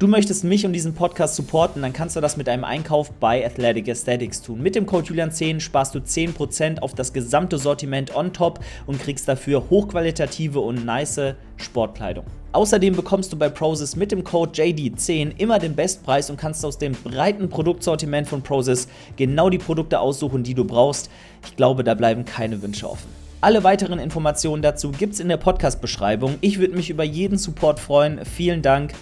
[0.00, 3.44] Du möchtest mich und diesen Podcast supporten, dann kannst du das mit einem Einkauf bei
[3.44, 4.62] Athletic Aesthetics tun.
[4.62, 9.26] Mit dem Code Julian10 sparst du 10% auf das gesamte Sortiment on top und kriegst
[9.26, 12.24] dafür hochqualitative und nice Sportkleidung.
[12.52, 16.78] Außerdem bekommst du bei Prozis mit dem Code JD10 immer den Bestpreis und kannst aus
[16.78, 21.10] dem breiten Produktsortiment von Prozis genau die Produkte aussuchen, die du brauchst.
[21.44, 23.08] Ich glaube, da bleiben keine Wünsche offen.
[23.40, 26.36] Alle weiteren Informationen dazu gibt's in der Podcast-Beschreibung.
[26.40, 28.24] Ich würde mich über jeden Support freuen.
[28.24, 28.92] Vielen Dank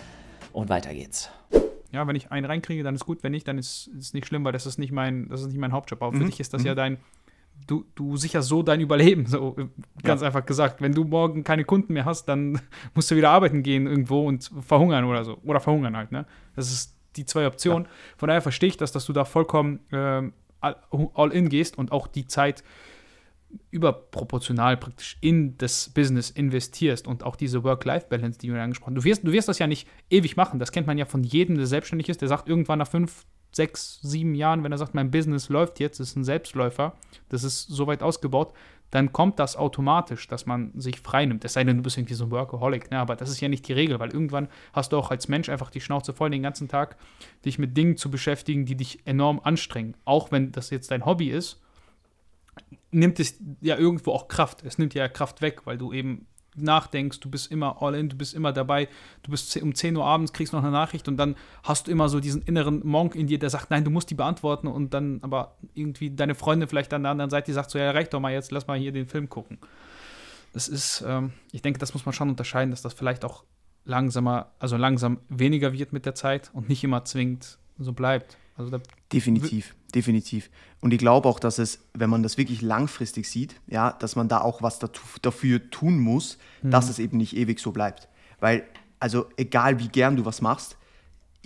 [0.56, 1.30] und weiter geht's.
[1.92, 3.22] Ja, wenn ich einen reinkriege, dann ist gut.
[3.22, 5.58] Wenn nicht, dann ist es nicht schlimm, weil das ist nicht mein, das ist nicht
[5.58, 6.02] mein Hauptjob.
[6.02, 6.20] Aber mhm.
[6.20, 6.68] für dich ist das mhm.
[6.68, 6.96] ja dein,
[7.66, 9.54] du, du sicherst so dein Überleben, so
[10.02, 10.28] ganz ja.
[10.28, 10.80] einfach gesagt.
[10.80, 12.58] Wenn du morgen keine Kunden mehr hast, dann
[12.94, 15.38] musst du wieder arbeiten gehen irgendwo und verhungern oder so.
[15.44, 16.24] Oder verhungern halt, ne?
[16.54, 17.84] Das ist die zwei Optionen.
[17.84, 17.90] Ja.
[18.16, 20.22] Von daher verstehe ich das, dass du da vollkommen äh,
[20.62, 22.64] all in gehst und auch die Zeit
[23.70, 29.04] überproportional praktisch in das Business investierst und auch diese Work-Life-Balance, die du angesprochen hast.
[29.04, 30.58] Du wirst, du wirst das ja nicht ewig machen.
[30.58, 32.20] Das kennt man ja von jedem, der selbstständig ist.
[32.20, 35.98] Der sagt irgendwann nach fünf, sechs, sieben Jahren, wenn er sagt, mein Business läuft jetzt,
[35.98, 36.94] ist ein Selbstläufer,
[37.30, 38.52] das ist so weit ausgebaut,
[38.90, 41.44] dann kommt das automatisch, dass man sich freinimmt.
[41.44, 42.98] Es sei denn, du bist irgendwie so ein Workaholic, ne?
[42.98, 45.70] aber das ist ja nicht die Regel, weil irgendwann hast du auch als Mensch einfach
[45.70, 46.96] die Schnauze voll, den ganzen Tag
[47.44, 49.96] dich mit Dingen zu beschäftigen, die dich enorm anstrengen.
[50.04, 51.60] Auch wenn das jetzt dein Hobby ist,
[52.90, 54.64] nimmt es ja irgendwo auch Kraft.
[54.64, 58.16] Es nimmt ja Kraft weg, weil du eben nachdenkst, du bist immer all in, du
[58.16, 58.88] bist immer dabei,
[59.22, 62.08] du bist um 10 Uhr abends, kriegst noch eine Nachricht und dann hast du immer
[62.08, 65.18] so diesen inneren Monk in dir, der sagt, nein, du musst die beantworten und dann
[65.22, 68.20] aber irgendwie deine Freundin vielleicht an der anderen Seite, die sagt so, ja, reicht doch
[68.20, 69.58] mal jetzt, lass mal hier den Film gucken.
[70.52, 73.44] Das ist, ähm, ich denke, das muss man schon unterscheiden, dass das vielleicht auch
[73.84, 78.38] langsamer, also langsam weniger wird mit der Zeit und nicht immer zwingend so bleibt.
[78.56, 78.80] Also
[79.12, 80.50] definitiv, definitiv.
[80.80, 84.28] Und ich glaube auch, dass es, wenn man das wirklich langfristig sieht, ja, dass man
[84.28, 84.78] da auch was
[85.22, 86.70] dafür tun muss, mhm.
[86.70, 88.08] dass es eben nicht ewig so bleibt.
[88.38, 88.64] Weil,
[89.00, 90.76] also egal wie gern du was machst,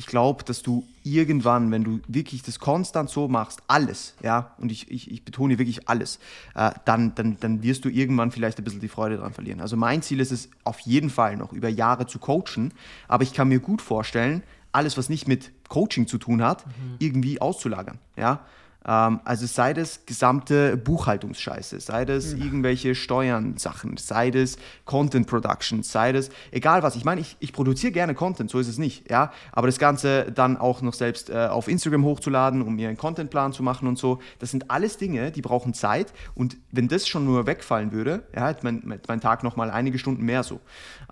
[0.00, 4.72] ich glaube, dass du irgendwann, wenn du wirklich das konstant so machst, alles, ja, und
[4.72, 6.18] ich, ich, ich betone wirklich alles,
[6.54, 9.60] äh, dann, dann, dann wirst du irgendwann vielleicht ein bisschen die Freude daran verlieren.
[9.60, 12.72] Also mein Ziel ist es auf jeden Fall noch über Jahre zu coachen,
[13.08, 16.96] aber ich kann mir gut vorstellen, alles, was nicht mit Coaching zu tun hat, mhm.
[16.98, 18.40] irgendwie auszulagern, ja.
[18.87, 22.42] Ähm, also sei das gesamte Buchhaltungsscheiße, sei das mhm.
[22.42, 26.96] irgendwelche Steuern-Sachen, sei das Content Production, sei das, egal was.
[26.96, 29.33] Ich meine, ich, ich produziere gerne Content, so ist es nicht, ja.
[29.52, 33.52] Aber das Ganze dann auch noch selbst äh, auf Instagram hochzuladen, um mir einen Contentplan
[33.52, 36.12] zu machen und so, das sind alles Dinge, die brauchen Zeit.
[36.35, 40.24] Und wenn das schon nur wegfallen würde, ja, hätte mein, mein Tag nochmal einige Stunden
[40.24, 40.61] mehr so.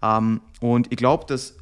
[0.02, 1.56] Ähm, und ich glaube, dass,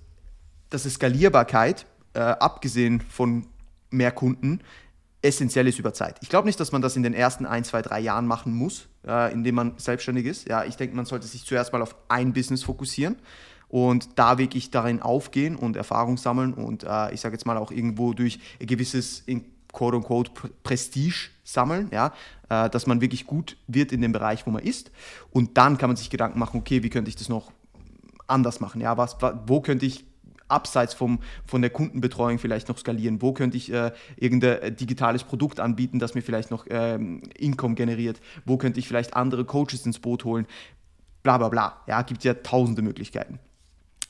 [0.71, 3.47] dass Skalierbarkeit, äh, abgesehen von
[3.91, 4.61] mehr Kunden,
[5.23, 6.19] essentiell ist über Zeit.
[6.23, 8.89] Ich glaube nicht, dass man das in den ersten ein, zwei, drei Jahren machen muss,
[9.07, 10.49] äh, indem man selbstständig ist.
[10.49, 13.17] Ja, ich denke, man sollte sich zuerst mal auf ein Business fokussieren
[13.69, 17.73] und da wirklich darin aufgehen und Erfahrung sammeln und äh, ich sage jetzt mal auch
[17.73, 20.31] irgendwo durch ein gewisses in quote unquote
[20.63, 22.13] Prestige sammeln, ja,
[22.49, 24.91] äh, dass man wirklich gut wird in dem Bereich, wo man ist
[25.31, 27.51] und dann kann man sich Gedanken machen, okay, wie könnte ich das noch
[28.29, 30.05] anders machen, ja, was, wo könnte ich
[30.49, 33.23] abseits vom, von der Kundenbetreuung vielleicht noch skalieren?
[33.23, 37.75] Wo könnte ich äh, irgendein äh, digitales Produkt anbieten, das mir vielleicht noch ähm, Income
[37.75, 38.21] generiert?
[38.45, 40.47] Wo könnte ich vielleicht andere Coaches ins Boot holen?
[41.23, 41.83] Bla bla bla.
[41.87, 43.41] Ja, gibt ja tausende Möglichkeiten.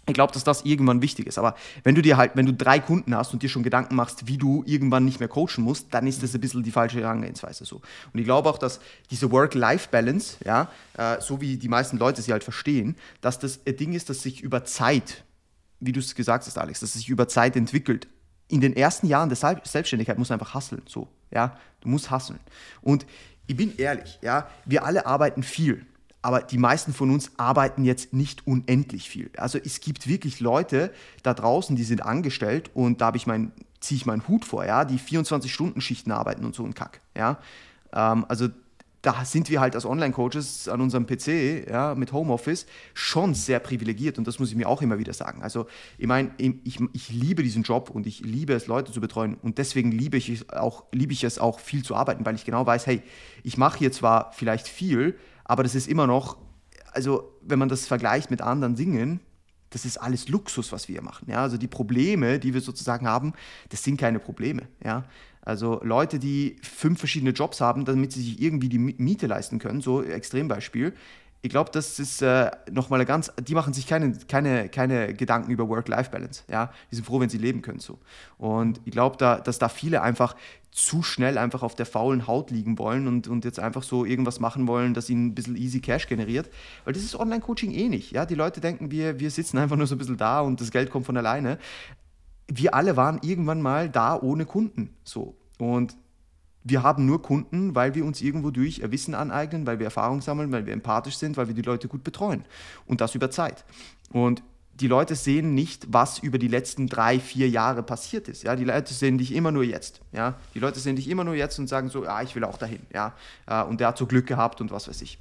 [0.09, 1.37] Ich glaube, dass das irgendwann wichtig ist.
[1.37, 4.29] Aber wenn du dir halt, wenn du drei Kunden hast und dir schon Gedanken machst,
[4.29, 7.65] wie du irgendwann nicht mehr coachen musst, dann ist das ein bisschen die falsche Herangehensweise
[7.65, 7.81] so.
[8.13, 8.79] Und ich glaube auch, dass
[9.11, 13.77] diese Work-Life-Balance, ja, äh, so wie die meisten Leute sie halt verstehen, dass das ein
[13.77, 15.25] Ding ist, das sich über Zeit
[15.81, 18.09] wie du es gesagt hast, Alex, dass es sich über Zeit entwickelt.
[18.49, 22.39] In den ersten Jahren der Selbstständigkeit muss einfach hasseln, so, ja, du musst hasseln.
[22.81, 23.07] Und
[23.47, 25.85] ich bin ehrlich, ja, wir alle arbeiten viel,
[26.23, 29.31] aber die meisten von uns arbeiten jetzt nicht unendlich viel.
[29.37, 33.53] Also es gibt wirklich Leute da draußen, die sind angestellt und da habe ich mein,
[33.81, 37.39] ziehe ich meinen Hut vor, ja, die 24-Stunden-Schichten arbeiten und so ein Kack, ja.
[37.93, 38.49] Ähm, also
[39.07, 44.19] da sind wir halt als Online-Coaches an unserem PC ja, mit Homeoffice schon sehr privilegiert
[44.19, 45.45] und das muss ich mir auch immer wieder sagen.
[45.45, 45.67] Also
[45.97, 49.59] ich meine, ich, ich liebe diesen Job und ich liebe es, Leute zu betreuen und
[49.59, 52.67] deswegen liebe ich, es auch, liebe ich es auch viel zu arbeiten, weil ich genau
[52.67, 53.01] weiß, hey,
[53.45, 56.37] ich mache hier zwar vielleicht viel, aber das ist immer noch,
[56.91, 59.21] also wenn man das vergleicht mit anderen Dingen,
[59.71, 61.31] das ist alles Luxus, was wir hier machen.
[61.31, 61.43] Ja?
[61.43, 63.35] Also die Probleme, die wir sozusagen haben,
[63.69, 64.63] das sind keine Probleme.
[64.83, 65.05] Ja?
[65.47, 69.81] Also Leute, die fünf verschiedene Jobs haben, damit sie sich irgendwie die Miete leisten können,
[69.81, 70.93] so Extrembeispiel.
[71.41, 75.53] Ich glaube, das ist äh, nochmal eine ganz, die machen sich keine, keine, keine Gedanken
[75.53, 76.43] über Work-Life-Balance.
[76.49, 76.73] Ja?
[76.91, 77.79] Die sind froh, wenn sie leben können.
[77.79, 78.01] So.
[78.39, 80.35] Und ich glaube, da, dass da viele einfach
[80.73, 84.41] zu schnell einfach auf der faulen Haut liegen wollen und, und jetzt einfach so irgendwas
[84.41, 86.51] machen wollen, das ihnen ein bisschen easy Cash generiert.
[86.85, 88.11] Weil das ist Online-Coaching eh nicht.
[88.11, 88.27] Ja?
[88.27, 90.91] Die Leute denken, wir, wir sitzen einfach nur so ein bisschen da und das Geld
[90.91, 91.59] kommt von alleine
[92.49, 94.95] wir alle waren irgendwann mal da ohne Kunden.
[95.05, 95.37] So.
[95.59, 95.97] Und
[96.63, 100.51] wir haben nur Kunden, weil wir uns irgendwo durch Wissen aneignen, weil wir Erfahrung sammeln,
[100.51, 102.45] weil wir empathisch sind, weil wir die Leute gut betreuen.
[102.87, 103.65] Und das über Zeit.
[104.11, 104.43] Und
[104.75, 108.43] die Leute sehen nicht, was über die letzten drei, vier Jahre passiert ist.
[108.43, 110.01] Ja, die Leute sehen dich immer nur jetzt.
[110.13, 112.59] Ja, die Leute sehen dich immer nur jetzt und sagen so, ja, ich will auch
[112.59, 112.81] dahin.
[112.93, 113.15] Ja,
[113.47, 115.19] äh, und der hat so Glück gehabt und was weiß ich.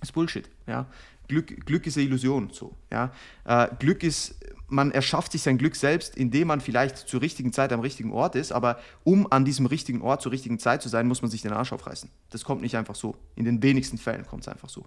[0.00, 0.48] Das ist Bullshit.
[0.66, 0.86] Ja,
[1.28, 2.50] Glück, Glück ist eine Illusion.
[2.52, 2.74] So.
[2.90, 3.12] Ja,
[3.44, 4.36] äh, Glück ist
[4.68, 8.34] man erschafft sich sein Glück selbst, indem man vielleicht zur richtigen Zeit am richtigen Ort
[8.34, 11.42] ist, aber um an diesem richtigen Ort zur richtigen Zeit zu sein, muss man sich
[11.42, 12.10] den Arsch aufreißen.
[12.30, 13.16] Das kommt nicht einfach so.
[13.36, 14.84] In den wenigsten Fällen kommt es einfach so.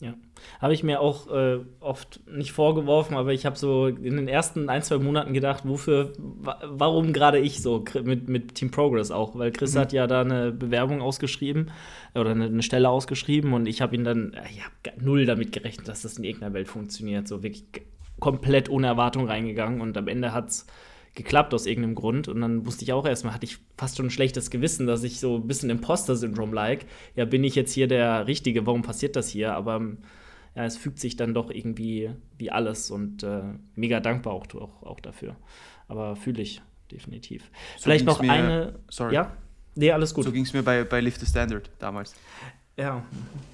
[0.00, 0.14] Ja,
[0.60, 4.68] habe ich mir auch äh, oft nicht vorgeworfen, aber ich habe so in den ersten
[4.68, 9.36] ein, zwei Monaten gedacht, wofür, wa warum gerade ich so mit, mit Team Progress auch,
[9.36, 9.78] weil Chris mhm.
[9.80, 11.72] hat ja da eine Bewerbung ausgeschrieben
[12.14, 15.50] oder eine, eine Stelle ausgeschrieben und ich habe ihn dann, äh, ich habe null damit
[15.50, 17.64] gerechnet, dass das in irgendeiner Welt funktioniert, so wirklich
[18.20, 20.66] komplett ohne Erwartung reingegangen und am Ende hat es
[21.14, 22.28] geklappt aus irgendeinem Grund.
[22.28, 25.20] Und dann wusste ich auch erstmal, hatte ich fast schon ein schlechtes Gewissen, dass ich
[25.20, 26.86] so ein bisschen Imposter-Syndrom-like.
[27.16, 28.66] Ja, bin ich jetzt hier der Richtige?
[28.66, 29.54] Warum passiert das hier?
[29.54, 29.80] Aber
[30.54, 33.42] ja, es fügt sich dann doch irgendwie wie alles und äh,
[33.74, 35.36] mega dankbar auch, auch, auch dafür.
[35.88, 37.50] Aber fühle ich definitiv.
[37.76, 38.78] So Vielleicht noch mir, eine.
[38.88, 39.14] Sorry.
[39.14, 39.36] Ja?
[39.74, 40.24] Nee, alles gut.
[40.24, 42.14] So ging es mir bei, bei Lift the Standard damals.
[42.76, 43.04] Ja.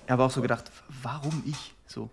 [0.05, 0.71] Ich habe auch so gedacht,
[1.03, 2.11] warum ich so?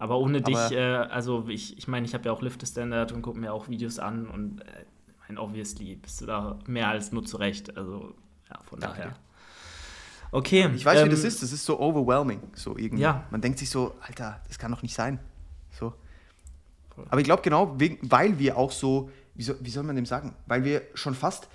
[0.00, 3.12] Aber ohne Aber dich, äh, also ich, ich meine, ich habe ja auch Lift Standard
[3.12, 4.64] und gucke mir auch Videos an und äh,
[5.08, 7.76] ich meine, obviously bist du da mehr als nur zurecht.
[7.76, 8.14] Also,
[8.48, 8.96] ja, von Danke.
[8.96, 9.16] daher.
[10.32, 10.70] Okay.
[10.74, 11.42] Ich weiß, ähm, wie das ist.
[11.42, 12.40] Das ist so overwhelming.
[12.54, 13.02] So irgendwie.
[13.02, 13.26] Ja.
[13.30, 15.18] Man denkt sich so, Alter, das kann doch nicht sein.
[15.78, 15.92] So.
[17.10, 20.34] Aber ich glaube genau, weil wir auch so, wie soll, wie soll man dem sagen,
[20.46, 21.48] weil wir schon fast,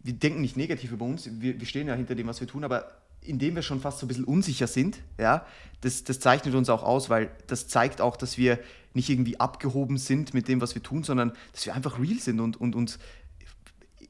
[0.00, 2.64] wir denken nicht negativ über uns, wir, wir stehen ja hinter dem, was wir tun,
[2.64, 5.46] aber indem wir schon fast so ein bisschen unsicher sind, ja,
[5.80, 8.58] das, das zeichnet uns auch aus, weil das zeigt auch, dass wir
[8.94, 12.40] nicht irgendwie abgehoben sind mit dem, was wir tun, sondern dass wir einfach real sind
[12.40, 12.98] und, und uns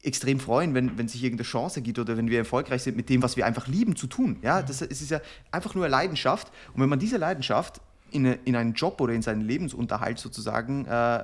[0.03, 3.23] extrem freuen, wenn, wenn sich irgendeine Chance gibt oder wenn wir erfolgreich sind mit dem,
[3.23, 4.37] was wir einfach lieben zu tun.
[4.41, 5.21] Ja, das es ist ja
[5.51, 6.51] einfach nur eine Leidenschaft.
[6.73, 7.79] Und wenn man diese Leidenschaft
[8.11, 11.17] in, eine, in einen Job oder in seinen Lebensunterhalt sozusagen äh,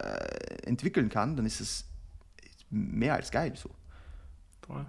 [0.66, 1.86] entwickeln kann, dann ist es
[2.70, 3.70] mehr als geil so.
[4.62, 4.86] Toll.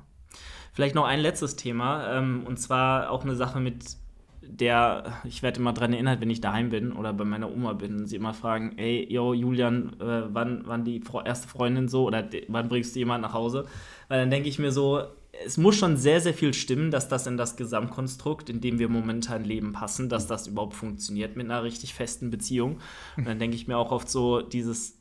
[0.81, 3.99] Vielleicht noch ein letztes Thema, ähm, und zwar auch eine Sache mit
[4.41, 7.99] der, ich werde immer daran erinnert, wenn ich daheim bin oder bei meiner Oma bin,
[7.99, 12.27] und sie immer fragen, ey, yo, Julian, äh, wann, wann die erste Freundin so oder
[12.49, 13.67] wann bringst du jemanden nach Hause?
[14.09, 15.03] Weil dann denke ich mir so,
[15.45, 18.89] es muss schon sehr, sehr viel stimmen, dass das in das Gesamtkonstrukt, in dem wir
[18.89, 22.79] momentan leben, passen, dass das überhaupt funktioniert mit einer richtig festen Beziehung.
[23.19, 25.00] Und dann denke ich mir auch oft so, dieses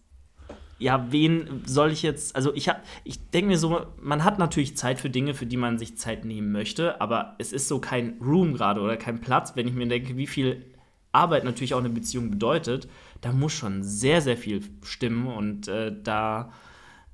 [0.79, 4.77] ja, wen soll ich jetzt, also ich habe, ich denke mir so, man hat natürlich
[4.77, 8.17] Zeit für Dinge, für die man sich Zeit nehmen möchte, aber es ist so kein
[8.21, 10.65] Room gerade oder kein Platz, wenn ich mir denke, wie viel
[11.11, 12.87] Arbeit natürlich auch eine Beziehung bedeutet,
[13.19, 16.53] da muss schon sehr, sehr viel stimmen und äh, da,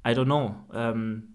[0.07, 1.29] I don't know, ähm,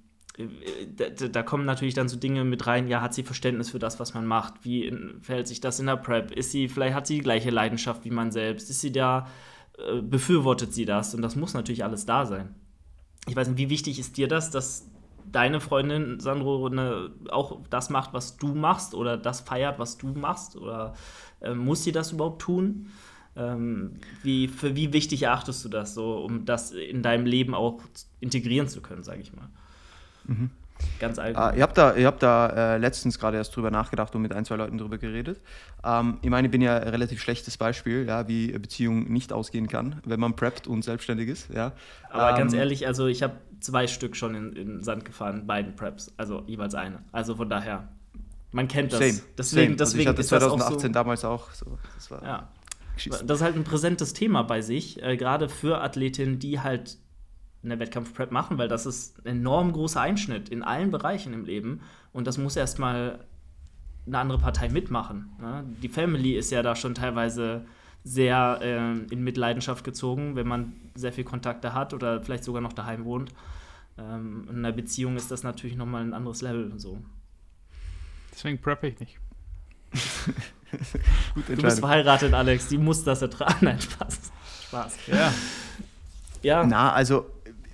[0.97, 3.99] da, da, kommen natürlich dann so Dinge mit rein, ja, hat sie Verständnis für das,
[3.99, 7.17] was man macht, wie verhält sich das in der Prep, ist sie, vielleicht hat sie
[7.17, 9.27] die gleiche Leidenschaft wie man selbst, ist sie da
[9.89, 12.55] äh, befürwortet sie das und das muss natürlich alles da sein.
[13.29, 14.91] Ich weiß nicht, wie wichtig ist dir das, dass
[15.31, 20.09] deine Freundin Sandro eine, auch das macht, was du machst oder das feiert, was du
[20.09, 20.57] machst?
[20.57, 20.95] Oder
[21.41, 22.89] äh, muss sie das überhaupt tun?
[23.37, 27.81] Ähm, wie, für wie wichtig erachtest du das so, um das in deinem Leben auch
[28.19, 29.49] integrieren zu können, sage ich mal?
[30.25, 30.51] Mhm.
[30.99, 31.55] Ganz allgemein.
[31.55, 34.33] Uh, ihr habt da, ihr habt da äh, letztens gerade erst drüber nachgedacht und mit
[34.33, 35.41] ein, zwei Leuten drüber geredet.
[35.85, 39.69] Ähm, ich meine, ich bin ja ein relativ schlechtes Beispiel, ja, wie Beziehung nicht ausgehen
[39.69, 41.51] kann, wenn man preppt und selbstständig ist.
[41.51, 41.73] Ja.
[42.11, 45.77] Aber ähm, ganz ehrlich, also ich habe zwei Stück schon in, in Sand gefahren, beiden
[45.77, 47.03] Preps, also jeweils eine.
[47.13, 47.89] Also von daher,
[48.53, 49.01] man kennt das.
[49.01, 49.77] Same, deswegen, same.
[49.77, 51.51] deswegen also ich hatte 2018 auch so, damals auch.
[51.53, 52.49] So, das war ja.
[53.09, 56.99] Das ist halt ein präsentes Thema bei sich, äh, gerade für Athletinnen, die halt
[57.63, 61.81] eine Wettkampfprep machen, weil das ist ein enorm großer Einschnitt in allen Bereichen im Leben
[62.13, 63.21] und das muss erstmal
[64.07, 65.31] eine andere Partei mitmachen.
[65.41, 65.65] Ne?
[65.83, 67.67] Die Family ist ja da schon teilweise
[68.03, 72.73] sehr äh, in Mitleidenschaft gezogen, wenn man sehr viel Kontakte hat oder vielleicht sogar noch
[72.73, 73.31] daheim wohnt.
[73.99, 76.73] Ähm, in einer Beziehung ist das natürlich nochmal ein anderes Level.
[76.79, 76.99] So.
[78.33, 79.19] Deswegen preppe ich nicht.
[81.47, 83.59] du bist verheiratet, Alex, die muss das ertragen.
[83.61, 84.33] Nein, Spaß.
[84.69, 84.97] Spaß.
[85.09, 85.33] Ja.
[86.43, 86.65] Ja.
[86.65, 87.27] Na, also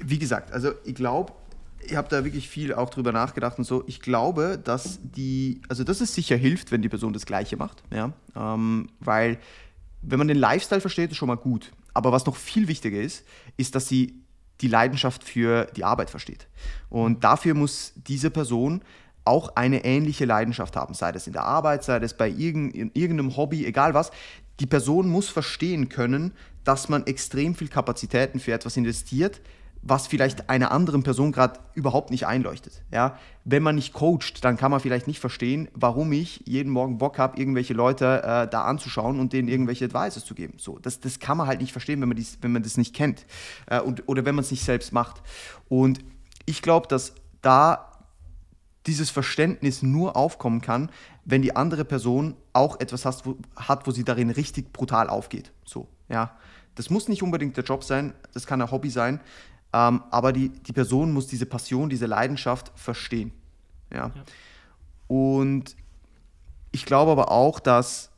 [0.08, 1.32] wie gesagt, also ich glaube,
[1.80, 3.84] ich habe da wirklich viel auch drüber nachgedacht und so.
[3.86, 7.82] Ich glaube, dass die, also dass es sicher hilft, wenn die Person das Gleiche macht,
[7.92, 9.38] ja, ähm, weil
[10.02, 11.72] wenn man den Lifestyle versteht, ist schon mal gut.
[11.92, 13.24] Aber was noch viel wichtiger ist,
[13.56, 14.22] ist, dass sie
[14.60, 16.46] die Leidenschaft für die Arbeit versteht.
[16.88, 18.82] Und dafür muss diese Person
[19.24, 23.66] auch eine ähnliche Leidenschaft haben, sei das in der Arbeit, sei das bei irgendeinem Hobby,
[23.66, 24.12] egal was.
[24.60, 26.32] Die Person muss verstehen können,
[26.64, 29.40] dass man extrem viel Kapazitäten für etwas investiert,
[29.82, 32.82] was vielleicht einer anderen Person gerade überhaupt nicht einleuchtet.
[32.90, 33.18] Ja?
[33.44, 37.18] Wenn man nicht coacht, dann kann man vielleicht nicht verstehen, warum ich jeden Morgen Bock
[37.18, 40.54] habe, irgendwelche Leute äh, da anzuschauen und denen irgendwelche Advices zu geben.
[40.58, 42.94] So, das, das kann man halt nicht verstehen, wenn man, dies, wenn man das nicht
[42.94, 43.26] kennt
[43.66, 45.22] äh, und, oder wenn man es nicht selbst macht.
[45.68, 46.00] Und
[46.46, 47.92] ich glaube, dass da
[48.86, 50.90] dieses Verständnis nur aufkommen kann,
[51.24, 55.52] wenn die andere Person auch etwas hat, wo, hat, wo sie darin richtig brutal aufgeht.
[55.64, 56.36] So, ja.
[56.76, 59.20] Das muss nicht unbedingt der Job sein, das kann ein Hobby sein,
[59.72, 63.32] ähm, aber die, die Person muss diese Passion, diese Leidenschaft verstehen.
[63.92, 64.12] Ja.
[64.14, 64.24] ja.
[65.08, 65.76] Und
[66.72, 68.10] ich glaube aber auch, dass,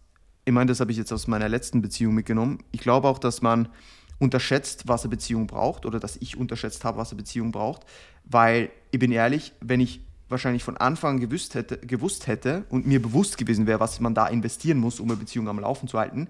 [0.44, 3.42] ich meine, das habe ich jetzt aus meiner letzten Beziehung mitgenommen, ich glaube auch, dass
[3.42, 3.68] man
[4.18, 7.84] unterschätzt, was eine Beziehung braucht oder dass ich unterschätzt habe, was eine Beziehung braucht,
[8.24, 12.86] weil ich bin ehrlich, wenn ich wahrscheinlich von Anfang an gewusst hätte, gewusst hätte und
[12.86, 15.98] mir bewusst gewesen wäre, was man da investieren muss, um eine Beziehung am Laufen zu
[15.98, 16.28] halten,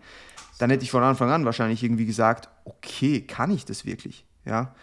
[0.59, 4.25] dann hätte ich von Anfang an wahrscheinlich irgendwie gesagt, okay, kann ich das wirklich?
[4.45, 4.75] Ja,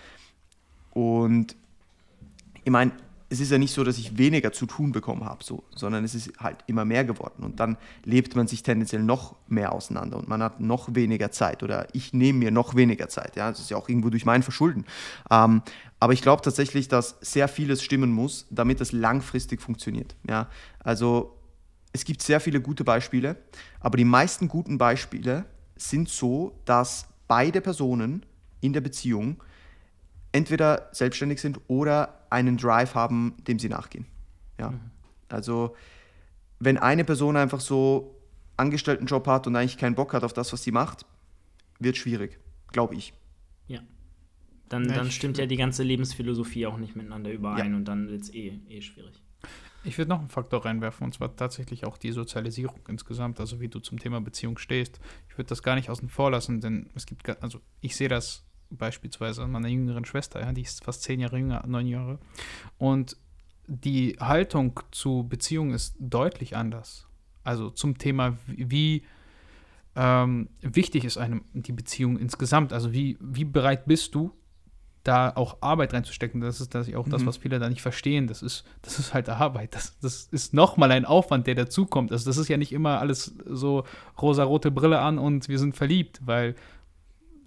[0.96, 1.58] und
[2.64, 2.94] ich meine,
[3.30, 6.16] es ist ja nicht so, dass ich weniger zu tun bekommen habe, so, sondern es
[6.16, 7.44] ist halt immer mehr geworden.
[7.44, 11.64] Und dann lebt man sich tendenziell noch mehr auseinander und man hat noch weniger Zeit
[11.64, 13.36] oder ich nehme mir noch weniger Zeit.
[13.36, 14.86] Ja, das ist ja auch irgendwo durch mein Verschulden.
[15.30, 15.64] Ähm,
[16.00, 20.16] aber ich glaube tatsächlich, dass sehr vieles stimmen muss, damit es langfristig funktioniert.
[20.30, 20.48] Ja,
[20.80, 21.36] also
[21.92, 23.36] es gibt sehr viele gute Beispiele,
[23.82, 28.26] aber die meisten guten Beispiele sind so, dass beide Personen
[28.62, 29.38] in der Beziehung
[30.36, 34.06] entweder selbstständig sind oder einen Drive haben, dem sie nachgehen.
[34.60, 34.72] Ja.
[34.72, 34.82] Mhm.
[35.30, 35.76] Also
[36.60, 38.20] wenn eine Person einfach so
[38.58, 41.06] Angestelltenjob hat und eigentlich keinen Bock hat auf das, was sie macht,
[41.80, 42.38] wird schwierig,
[42.72, 43.14] glaube ich.
[43.68, 43.80] Ja.
[44.68, 47.78] Dann, dann stimmt ja die ganze Lebensphilosophie auch nicht miteinander überein ja.
[47.78, 49.22] und dann wird es eh, eh schwierig.
[49.86, 53.68] Ich würde noch einen Faktor reinwerfen, und zwar tatsächlich auch die Sozialisierung insgesamt, also wie
[53.70, 55.00] du zum Thema Beziehung stehst.
[55.30, 58.46] Ich würde das gar nicht außen vor lassen, denn es gibt, also ich sehe das
[58.76, 62.20] beispielsweise an meiner jüngeren Schwester, ja, die ist fast zehn Jahre jünger, neun Jahre.
[62.78, 63.18] Und
[63.68, 67.08] die Haltung zu Beziehungen ist deutlich anders.
[67.44, 69.04] Also zum Thema, wie
[69.96, 72.74] ähm, wichtig ist einem die Beziehung insgesamt.
[72.74, 74.32] Also wie, wie bereit bist du,
[75.06, 76.42] da auch Arbeit reinzustecken.
[76.42, 77.12] Das ist das auch mhm.
[77.12, 78.28] das, was viele da nicht verstehen.
[78.28, 79.76] Das ist, das ist halt Arbeit.
[79.76, 82.12] Das, das ist nochmal ein Aufwand, der dazukommt.
[82.12, 83.86] Also das ist ja nicht immer alles so
[84.20, 86.56] rosa-rote Brille an und wir sind verliebt, weil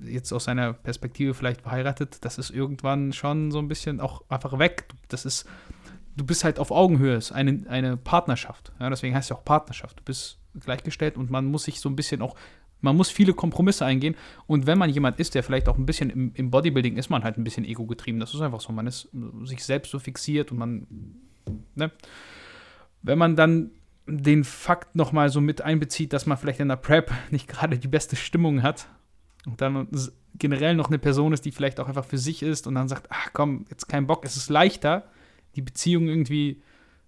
[0.01, 4.59] jetzt aus seiner Perspektive vielleicht verheiratet, das ist irgendwann schon so ein bisschen auch einfach
[4.59, 4.87] weg.
[5.09, 5.47] Das ist,
[6.17, 8.73] du bist halt auf Augenhöhe, es ist eine, eine Partnerschaft.
[8.81, 9.99] Ja, deswegen heißt es ja auch Partnerschaft.
[9.99, 12.35] Du bist gleichgestellt und man muss sich so ein bisschen auch
[12.81, 14.15] man muss viele Kompromisse eingehen.
[14.47, 17.25] Und wenn man jemand ist, der vielleicht auch ein bisschen im, im Bodybuilding ist, man
[17.25, 18.21] halt ein bisschen ego-getrieben.
[18.21, 18.73] Das ist einfach so.
[18.73, 19.09] Man ist
[19.43, 20.87] sich selbst so fixiert und man.
[21.75, 21.91] Ne?
[23.03, 23.73] Wenn man dann
[24.07, 27.89] den Fakt nochmal so mit einbezieht, dass man vielleicht in der Prep nicht gerade die
[27.89, 28.89] beste Stimmung hat
[29.47, 29.89] und dann
[30.35, 33.07] generell noch eine Person ist, die vielleicht auch einfach für sich ist und dann sagt,
[33.11, 35.05] ach komm, jetzt kein Bock, es ist leichter,
[35.57, 36.63] die Beziehung irgendwie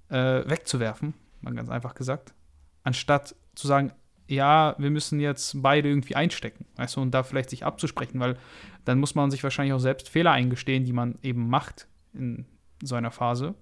[0.08, 2.34] äh, wegzuwerfen, mal ganz einfach gesagt,
[2.82, 3.92] anstatt zu sagen,
[4.26, 8.36] ja, wir müssen jetzt beide irgendwie einstecken, weißt du, und da vielleicht sich abzusprechen, weil
[8.84, 12.46] dann muss man sich wahrscheinlich auch selbst Fehler eingestehen, die man eben macht in
[12.82, 13.54] so einer Phase.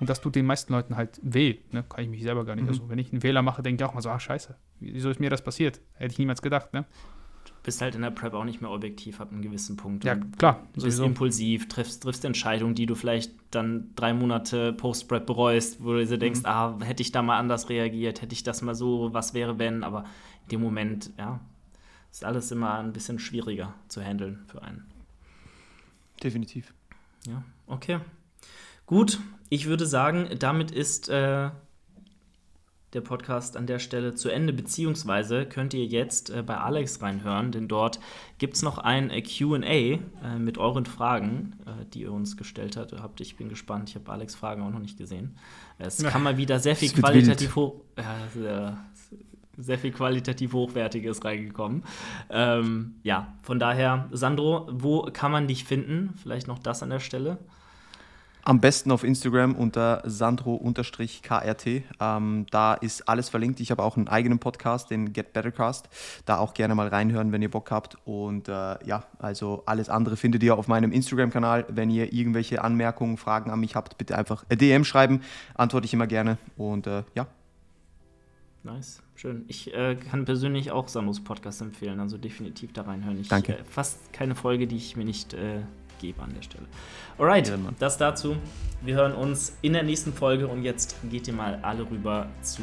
[0.00, 1.84] Und das tut den meisten Leuten halt weh, ne?
[1.86, 2.64] kann ich mich selber gar nicht.
[2.64, 2.70] Mhm.
[2.70, 5.20] Also, wenn ich einen Fehler mache, denke ich auch mal so, ah, scheiße, wieso ist
[5.20, 5.80] mir das passiert?
[5.92, 6.86] Hätte ich niemals gedacht, ne?
[7.68, 10.02] Bist halt in der Prep auch nicht mehr objektiv ab einem gewissen Punkt.
[10.02, 10.66] Ja, klar.
[10.74, 15.92] Du bist impulsiv, triffst, triffst Entscheidungen, die du vielleicht dann drei Monate Post-Prep bereust, wo
[15.92, 16.46] du dir denkst, mhm.
[16.46, 19.84] ah, hätte ich da mal anders reagiert, hätte ich das mal so, was wäre wenn,
[19.84, 20.04] aber
[20.44, 21.40] in dem Moment, ja,
[22.10, 24.86] ist alles immer ein bisschen schwieriger zu handeln für einen.
[26.22, 26.72] Definitiv.
[27.26, 27.98] Ja, okay.
[28.86, 31.50] Gut, ich würde sagen, damit ist äh,
[32.94, 37.52] der Podcast an der Stelle zu Ende, beziehungsweise könnt ihr jetzt äh, bei Alex reinhören,
[37.52, 38.00] denn dort
[38.38, 39.98] gibt es noch ein äh, QA äh,
[40.38, 43.20] mit euren Fragen, äh, die ihr uns gestellt habt.
[43.20, 45.36] Ich bin gespannt, ich habe Alex Fragen auch noch nicht gesehen.
[45.78, 46.10] Es ja.
[46.10, 47.82] kam mal wieder sehr viel qualitativ hoch.
[48.34, 48.78] sehr,
[49.58, 51.82] sehr viel qualitativ Hochwertiges reingekommen.
[52.30, 56.14] Ähm, ja, von daher, Sandro, wo kann man dich finden?
[56.22, 57.38] Vielleicht noch das an der Stelle.
[58.48, 61.66] Am besten auf Instagram unter sandro-krt.
[62.00, 63.60] Ähm, da ist alles verlinkt.
[63.60, 65.90] Ich habe auch einen eigenen Podcast, den Get Better Cast.
[66.24, 67.98] Da auch gerne mal reinhören, wenn ihr Bock habt.
[68.06, 68.52] Und äh,
[68.86, 71.66] ja, also alles andere findet ihr auf meinem Instagram-Kanal.
[71.68, 75.20] Wenn ihr irgendwelche Anmerkungen, Fragen an mich habt, bitte einfach DM schreiben.
[75.52, 76.38] Antworte ich immer gerne.
[76.56, 77.26] Und äh, ja.
[78.62, 79.44] Nice, schön.
[79.48, 83.20] Ich äh, kann persönlich auch Sandros Podcast empfehlen, also definitiv da reinhören.
[83.20, 83.58] Ich, Danke.
[83.58, 85.60] Äh, fast keine Folge, die ich mir nicht äh,
[85.98, 86.66] gebe an der Stelle.
[87.18, 88.36] Alright, das dazu.
[88.80, 92.62] Wir hören uns in der nächsten Folge und jetzt geht ihr mal alle rüber zu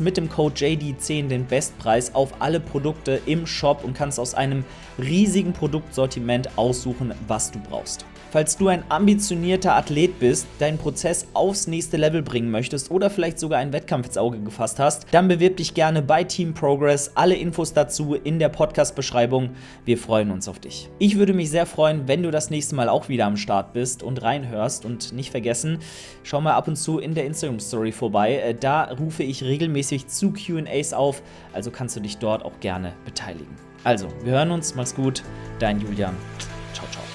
[0.01, 4.65] mit dem Code JD10 den Bestpreis auf alle Produkte im Shop und kannst aus einem
[4.99, 8.05] riesigen Produktsortiment aussuchen, was du brauchst.
[8.31, 13.37] Falls du ein ambitionierter Athlet bist, deinen Prozess aufs nächste Level bringen möchtest oder vielleicht
[13.37, 17.11] sogar einen Wettkampf ins Auge gefasst hast, dann bewirb dich gerne bei Team Progress.
[17.15, 19.49] Alle Infos dazu in der Podcast-Beschreibung.
[19.83, 20.89] Wir freuen uns auf dich.
[20.97, 24.01] Ich würde mich sehr freuen, wenn du das nächste Mal auch wieder am Start bist
[24.01, 25.79] und reinhörst und nicht vergessen,
[26.23, 28.37] schau mal ab und zu in der Instagram-Story vorbei.
[28.37, 29.43] Äh, da rufe ich
[29.81, 31.21] regelmäßig zu QAs auf,
[31.53, 33.55] also kannst du dich dort auch gerne beteiligen.
[33.83, 35.23] Also, wir hören uns, mach's gut,
[35.59, 36.15] dein Julian.
[36.73, 37.10] Ciao, ciao.